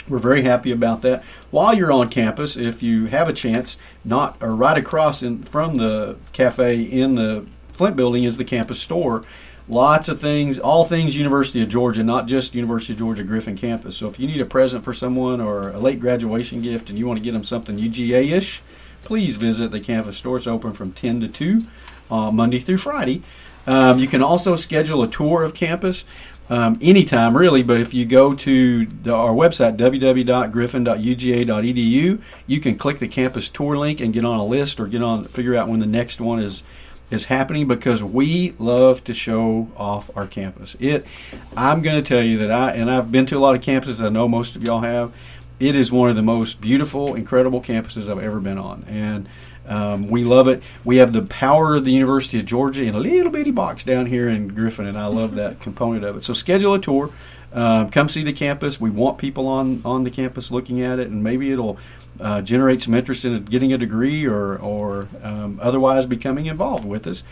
[0.09, 1.25] We're very happy about that.
[1.51, 5.79] While you're on campus, if you have a chance, not or right across in, from
[5.79, 9.23] the cafe in the Flint building is the campus store.
[9.69, 13.97] Lots of things, all things University of Georgia, not just University of Georgia Griffin campus.
[13.97, 17.07] So if you need a present for someone or a late graduation gift and you
[17.07, 18.63] want to get them something UGA ish,
[19.03, 20.37] please visit the campus store.
[20.37, 21.65] It's open from 10 to 2,
[22.13, 23.23] uh, Monday through Friday.
[23.67, 26.05] Um, you can also schedule a tour of campus
[26.49, 27.65] um, anytime, really.
[27.65, 33.77] But if you go to the, our website, www.griffin.uga.edu, you can click the campus tour
[33.77, 36.39] link and get on a list or get on figure out when the next one
[36.39, 36.63] is
[37.11, 40.77] is happening because we love to show off our campus.
[40.81, 41.07] It,
[41.57, 44.05] I'm going to tell you that I and I've been to a lot of campuses.
[44.05, 45.13] I know most of y'all have.
[45.59, 49.27] It is one of the most beautiful, incredible campuses I've ever been on, and
[49.67, 50.63] um, we love it.
[50.85, 54.07] We have the power of the University of Georgia in a little bitty box down
[54.07, 56.25] here in Griffin, and I love that component of it.
[56.25, 57.11] So schedule a tour.
[57.57, 58.79] Uh, come see the campus.
[58.79, 61.79] We want people on on the campus looking at it, and maybe it'll
[62.21, 67.07] uh, generate some interest in getting a degree or, or um, otherwise becoming involved with
[67.07, 67.23] us.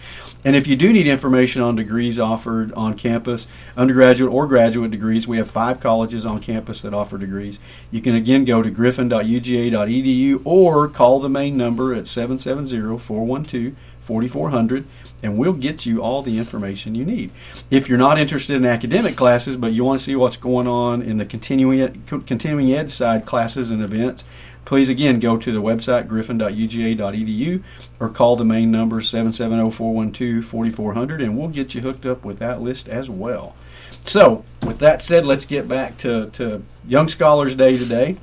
[0.45, 3.47] And if you do need information on degrees offered on campus,
[3.77, 7.59] undergraduate or graduate degrees, we have five colleges on campus that offer degrees.
[7.91, 14.87] You can again go to griffin.uga.edu or call the main number at 770 412 4400
[15.25, 17.33] and we'll get you all the information you need.
[17.71, 21.01] If you're not interested in academic classes, but you want to see what's going on
[21.01, 24.25] in the continuing ed, continuing ed side classes and events,
[24.67, 27.63] please again go to the website griffin.uga.edu
[27.99, 32.87] or call the main number 770-412-4400 and we'll get you hooked up with that list
[32.89, 33.57] as well.
[34.05, 38.19] So, with that said, let's get back to, to Young Scholars Day today.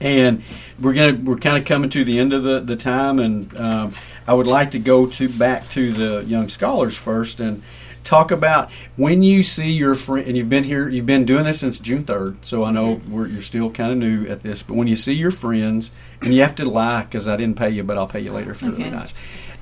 [0.00, 0.44] And
[0.78, 3.94] we're gonna we're kind of coming to the end of the, the time, and um,
[4.28, 7.62] I would like to go to back to the young scholars first and
[8.04, 11.60] talk about when you see your friend and you've been here you've been doing this
[11.60, 13.34] since june 3rd so i know mm-hmm.
[13.34, 15.90] you're still kind of new at this but when you see your friends
[16.22, 18.52] and you have to lie because i didn't pay you but i'll pay you later
[18.52, 18.84] if you're Okay.
[18.84, 19.12] really nice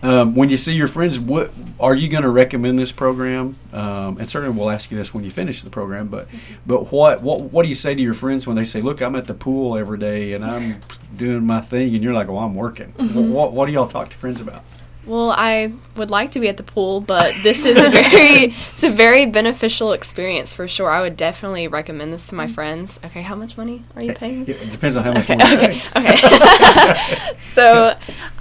[0.02, 4.18] um, when you see your friends what are you going to recommend this program um,
[4.18, 6.28] and certainly we'll ask you this when you finish the program but
[6.66, 9.16] but what, what what do you say to your friends when they say look i'm
[9.16, 10.78] at the pool every day and i'm
[11.16, 12.92] doing my thing and you're like well i'm working
[13.32, 14.62] what, what do y'all talk to friends about
[15.06, 18.82] Well, I would like to be at the pool, but this is a very it's
[18.82, 20.90] a very beneficial experience for sure.
[20.90, 22.98] I would definitely recommend this to my friends.
[23.04, 24.42] Okay, how much money are you paying?
[24.48, 25.88] it depends on how much Okay, more you okay, say.
[25.96, 27.36] okay.
[27.40, 27.94] so,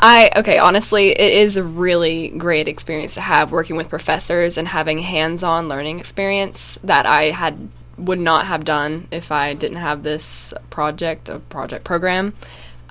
[0.07, 0.59] I okay.
[0.59, 5.67] Honestly, it is a really great experience to have working with professors and having hands-on
[5.67, 11.27] learning experience that I had would not have done if I didn't have this project,
[11.27, 12.35] a project program.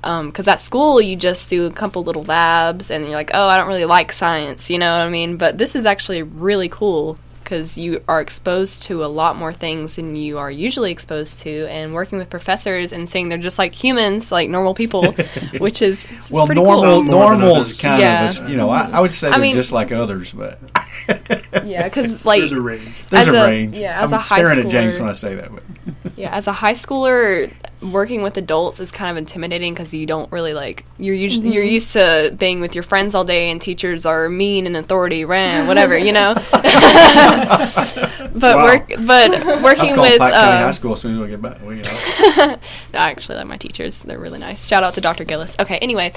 [0.02, 3.46] Um, because at school, you just do a couple little labs, and you're like, "Oh,
[3.46, 5.36] I don't really like science," you know what I mean?
[5.36, 9.96] But this is actually really cool because you are exposed to a lot more things
[9.96, 13.74] than you are usually exposed to, and working with professors and seeing they're just like
[13.74, 15.12] humans, like normal people,
[15.58, 18.28] which is Well, pretty normal Some more than normal's kind Yeah.
[18.30, 20.58] of a, you know I, I would say I they're mean- just like others, but.
[21.64, 22.88] Yeah, because like There's a range.
[23.10, 23.78] there's as a, a- range.
[23.78, 25.50] yeah, as I'm a high staring at James when I say that.
[25.54, 25.62] But
[26.16, 27.52] Yeah, as a high schooler,
[27.92, 31.64] working with adults is kind of intimidating because you don't really like you're usually you're
[31.64, 35.66] used to being with your friends all day, and teachers are mean and authority ran
[35.66, 36.34] whatever you know.
[38.34, 38.64] but Wow.
[38.64, 41.28] work but I'm working calling with Pike County High um, School as soon as we
[41.28, 41.62] get back.
[41.62, 41.90] We, you know.
[41.96, 42.58] I
[42.92, 44.02] actually like my teachers.
[44.02, 44.66] They're really nice.
[44.66, 45.24] Shout out to Dr.
[45.24, 45.56] Gillis.
[45.60, 46.12] Okay, anyway.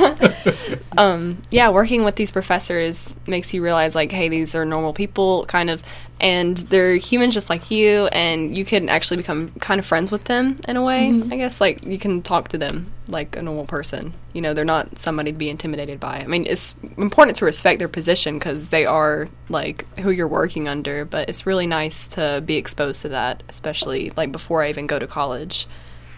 [0.96, 5.44] um, yeah, working with these professors makes you realize, like, hey, these are normal people,
[5.46, 5.82] kind of,
[6.20, 10.24] and they're humans just like you, and you can actually become kind of friends with
[10.24, 11.08] them in a way.
[11.08, 14.14] I guess, like, you can talk to them like a normal person.
[14.32, 16.18] You know, they're not somebody to be intimidated by.
[16.18, 20.68] I mean, it's important to respect their position because they are, like, who you're working
[20.68, 24.86] under, but it's really nice to be exposed to that, especially, like, before I even
[24.86, 25.66] go to college,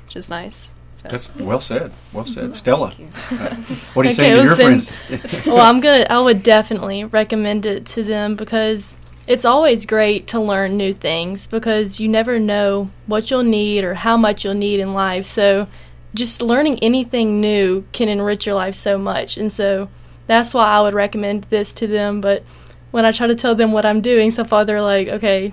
[0.04, 0.70] which is nice.
[0.96, 1.08] So.
[1.10, 1.92] That's well said.
[2.12, 2.90] Well said, Stella.
[2.90, 3.54] Thank uh,
[3.94, 4.90] what do you Okay, say to your friends?
[5.46, 6.06] well, I'm gonna.
[6.08, 11.46] I would definitely recommend it to them because it's always great to learn new things
[11.46, 15.26] because you never know what you'll need or how much you'll need in life.
[15.26, 15.66] So
[16.14, 19.36] just learning anything new can enrich your life so much.
[19.36, 19.88] And so
[20.26, 22.20] that's why I would recommend this to them.
[22.20, 22.44] But
[22.92, 25.52] when I try to tell them what I'm doing, so far they're like, okay,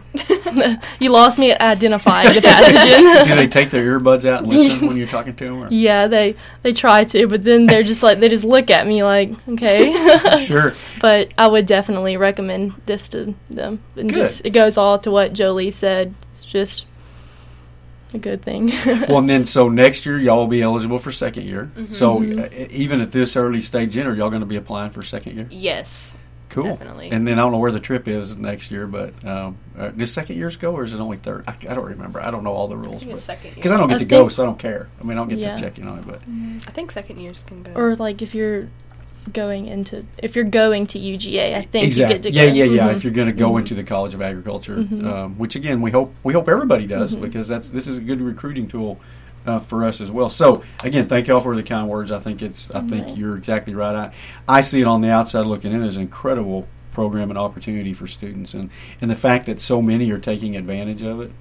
[0.99, 3.23] you lost me at identifying the pathogen.
[3.27, 5.63] Do they take their earbuds out and listen when you're talking to them?
[5.63, 5.67] Or?
[5.69, 9.03] yeah, they they try to, but then they're just like they just look at me
[9.03, 10.37] like, okay.
[10.39, 10.73] Sure.
[11.01, 13.81] but I would definitely recommend this to them.
[13.95, 14.15] And Good.
[14.15, 16.13] just it goes all to what Jolie said.
[16.33, 16.85] It's just
[18.13, 18.71] a good thing.
[19.07, 21.71] Well, and then so next year y'all will be eligible for second year.
[21.89, 22.39] So Mm-hmm.
[22.41, 25.35] uh, even at this early stage in, are y'all going to be applying for second
[25.35, 25.47] year?
[25.49, 26.15] Yes.
[26.53, 26.63] Cool.
[26.63, 27.09] Definitely.
[27.11, 30.11] And then I don't know where the trip is next year, but um, uh, does
[30.13, 31.45] second years go or is it only third?
[31.47, 32.21] I, I don't remember.
[32.21, 33.55] I don't know all the rules, think it's second year.
[33.55, 34.87] because I don't get I to go, so I don't care.
[34.99, 35.55] I mean, I don't get Yeah.
[35.55, 36.21] to check in on it, but
[36.67, 37.71] I think second years can go.
[37.73, 38.69] or like if you're
[39.31, 42.15] going into if you're going to UGA, I think exactly.
[42.15, 42.53] you get to yeah, go.
[42.53, 42.89] yeah, yeah.
[42.91, 42.95] Mhm.
[42.97, 43.59] If you're going to go Mhm.
[43.59, 45.05] into the College of Agriculture, Mhm.
[45.05, 47.21] um, which again we hope we hope everybody does Mhm.
[47.21, 48.99] because that's this is a good recruiting tool
[49.45, 50.29] uh, for us as well.
[50.29, 52.11] So again, thank y'all for the kind words.
[52.11, 53.17] I think it's I think Right.
[53.17, 53.95] you're exactly right.
[53.95, 57.93] I I see it on the outside looking in as an incredible program and opportunity
[57.93, 58.69] for students, and
[59.01, 61.31] and the fact that so many are taking advantage of it.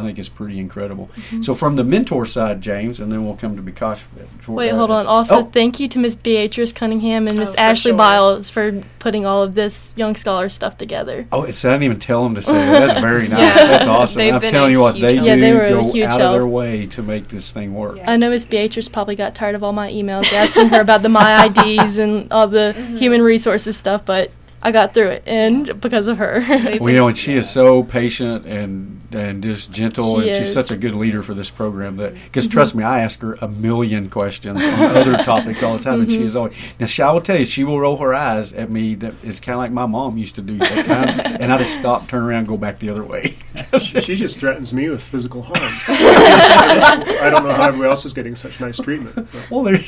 [0.00, 1.10] I think is pretty incredible.
[1.14, 1.42] Mm-hmm.
[1.42, 4.00] So from the mentor side, James, and then we'll come to Bikash.
[4.48, 5.06] Wait, hold on.
[5.06, 7.98] Also, oh, thank you to Miss Beatrice Cunningham and Miss Oh, for Ashley sure.
[7.98, 11.26] Biles for putting all of this Young Scholar stuff together.
[11.32, 12.86] Oh, it's, I didn't even tell them to say that.
[12.86, 13.40] That's very nice.
[13.40, 13.66] Yeah.
[13.66, 14.18] That's awesome.
[14.18, 15.24] They've I'm telling you what, they help.
[15.24, 17.74] do Yeah, they were a go huge out of their way to make this thing
[17.74, 17.96] work.
[17.98, 18.10] Yeah.
[18.10, 21.08] I know Miss Beatrice probably got tired of all my emails asking her about the
[21.08, 22.96] My IDs and all the Mm-hmm.
[22.98, 24.30] human resources stuff, but
[24.62, 26.44] I got through it, and because of her.
[26.80, 30.48] Well, you know, and she is so patient and and just gentle, She and she's
[30.50, 30.56] is.
[30.56, 30.60] Mm-hmm.
[30.60, 31.96] such a good leader for this program.
[31.96, 35.82] That because trust me, I ask her a million questions on other topics all the
[35.82, 36.18] time, and Mm-hmm.
[36.18, 36.54] she is always.
[36.78, 38.94] Now, she, I will tell you, she will roll her eyes at me.
[38.96, 41.74] That it's kind of like my mom used to do at time, and I just
[41.74, 43.36] stop, turn around, go back the other way.
[43.80, 45.56] She just threatens me with physical harm.
[45.88, 49.28] I don't know how everybody else is getting such nice treatment.
[49.50, 49.78] Well, there,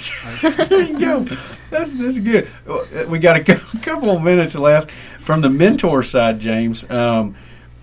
[0.66, 1.27] there you go.
[1.70, 2.49] That's that's good.
[2.68, 4.91] Uh, We got a couple of minutes left
[5.21, 6.89] from the mentor side, James.
[6.91, 7.35] Um,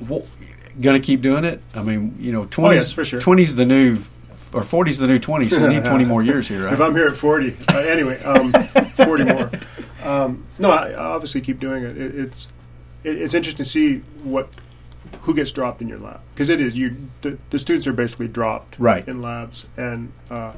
[0.09, 0.25] wh-
[0.81, 1.61] gonna keep doing it.
[1.75, 3.19] I mean, you know, twenties yes, for sure.
[3.21, 3.99] twenties the new
[4.53, 5.47] or forties the new twenty.
[5.49, 6.79] So we need twenty more years here, If?
[6.81, 8.51] I'm here at 40, uh, anyway, um,
[8.95, 9.51] 40 more.
[10.03, 11.97] Um, no, I, I obviously keep doing it.
[11.97, 12.47] it it's
[13.03, 14.49] it, it's interesting to see what
[15.21, 16.95] who gets dropped in your lab because it is you.
[17.21, 19.07] The, the students are basically dropped Right.
[19.07, 20.53] in labs, and uh,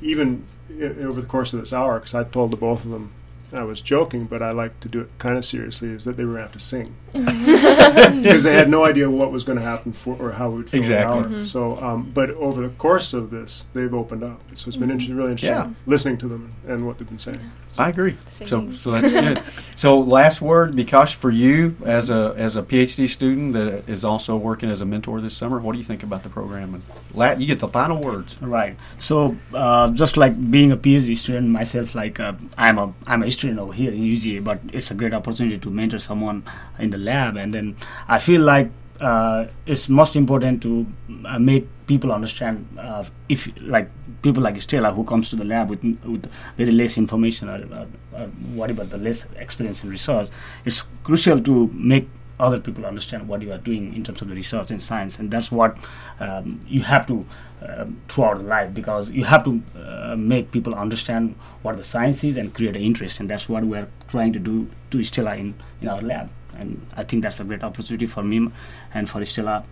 [0.00, 3.12] even i- over the course of this hour, because I told the both of them.
[3.52, 5.88] I was joking, but I like to do it kind of seriously.
[5.88, 8.22] Is that they were going to have to sing mm-hmm.
[8.22, 10.70] because they had no idea what was going to happen for or how we would
[10.70, 11.22] fill Exactly.
[11.22, 11.36] the mm-hmm.
[11.36, 11.44] hour.
[11.44, 14.40] So, um, but over the course of this, they've opened up.
[14.54, 14.92] So it's been mm-hmm.
[14.92, 15.70] interesting, really interesting Yeah.
[15.86, 17.40] listening to them and what they've been saying.
[17.78, 18.16] I agree.
[18.28, 19.40] So so that's good.
[19.76, 24.36] so last word, Bikash, for you as a as a PhD student that is also
[24.36, 25.60] working as a mentor this summer.
[25.60, 26.74] What do you think about the program?
[26.74, 26.82] And
[27.14, 28.36] la- you get the final words.
[28.42, 28.76] Right.
[28.98, 33.30] So uh, just like being a PhD student myself, like uh, I'm a I'm a
[33.30, 36.42] student over here in UGA, but it's a great opportunity to mentor someone
[36.80, 37.76] in the lab, and then
[38.08, 38.70] I feel like
[39.00, 40.84] uh, it's most important to
[41.26, 43.88] uh, make people understand uh, if like
[44.22, 47.86] people like Stella who comes to the lab with with very less information or, or,
[48.12, 50.28] or whatever the less experience in research,
[50.64, 52.08] it's crucial to make
[52.40, 55.30] other people understand what you are doing in terms of the research and science, and
[55.30, 55.76] that's what
[56.20, 57.24] um, you have to
[57.66, 62.36] um, throughout life because you have to uh, make people understand what the science is
[62.36, 65.54] and create an interest, and that's what we are trying to do to Stella in,
[65.80, 68.48] in our lab, and I think that's a great opportunity for me
[68.94, 69.64] and for Stella.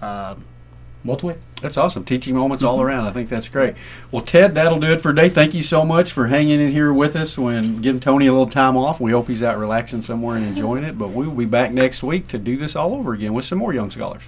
[0.00, 0.36] Uh,
[1.04, 1.36] both way.
[1.60, 2.04] That's awesome.
[2.04, 2.86] Teaching moments all mm-hmm.
[2.86, 3.06] around.
[3.06, 3.74] I think that's great.
[4.10, 5.28] Well, Ted, that'll do it for today.
[5.28, 8.48] Thank you so much for hanging in here with us when giving Tony a little
[8.48, 9.00] time off.
[9.00, 10.98] We hope he's out relaxing somewhere and enjoying it.
[10.98, 13.58] But we will be back next week to do this all over again with some
[13.58, 14.22] more young scholars.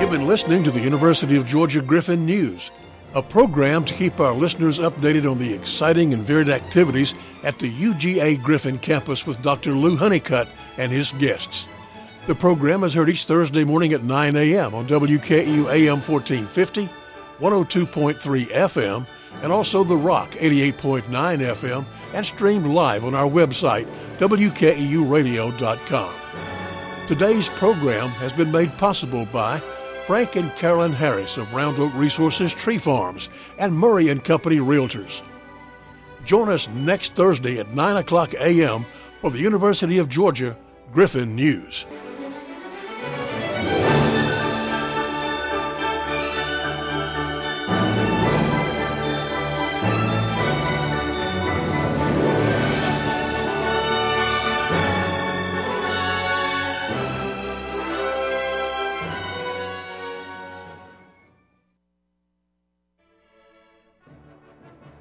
[0.00, 2.70] You've been listening to the University of Georgia Griffin News,
[3.14, 7.70] a program to keep our listeners updated on the exciting and varied activities at the
[7.70, 9.72] UGA Griffin campus with Dr.
[9.72, 11.66] Lew Hunnicutt and his guests.
[12.26, 14.74] The program is heard each Thursday morning at 9 a.m.
[14.74, 16.88] on WKEU AM 1450,
[17.38, 19.06] 102.3 FM,
[19.42, 26.14] and also The Rock 88.9 FM, and streamed live on our website, WKEUradio.com.
[27.08, 29.58] Today's program has been made possible by
[30.06, 35.22] Frank and Carolyn Harris of Round Oak Resources Tree Farms and Murray and Company Realtors.
[36.24, 38.84] Join us next Thursday at 9 o'clock a.m.
[39.20, 40.56] for the University of Georgia
[40.92, 41.86] Griffin News.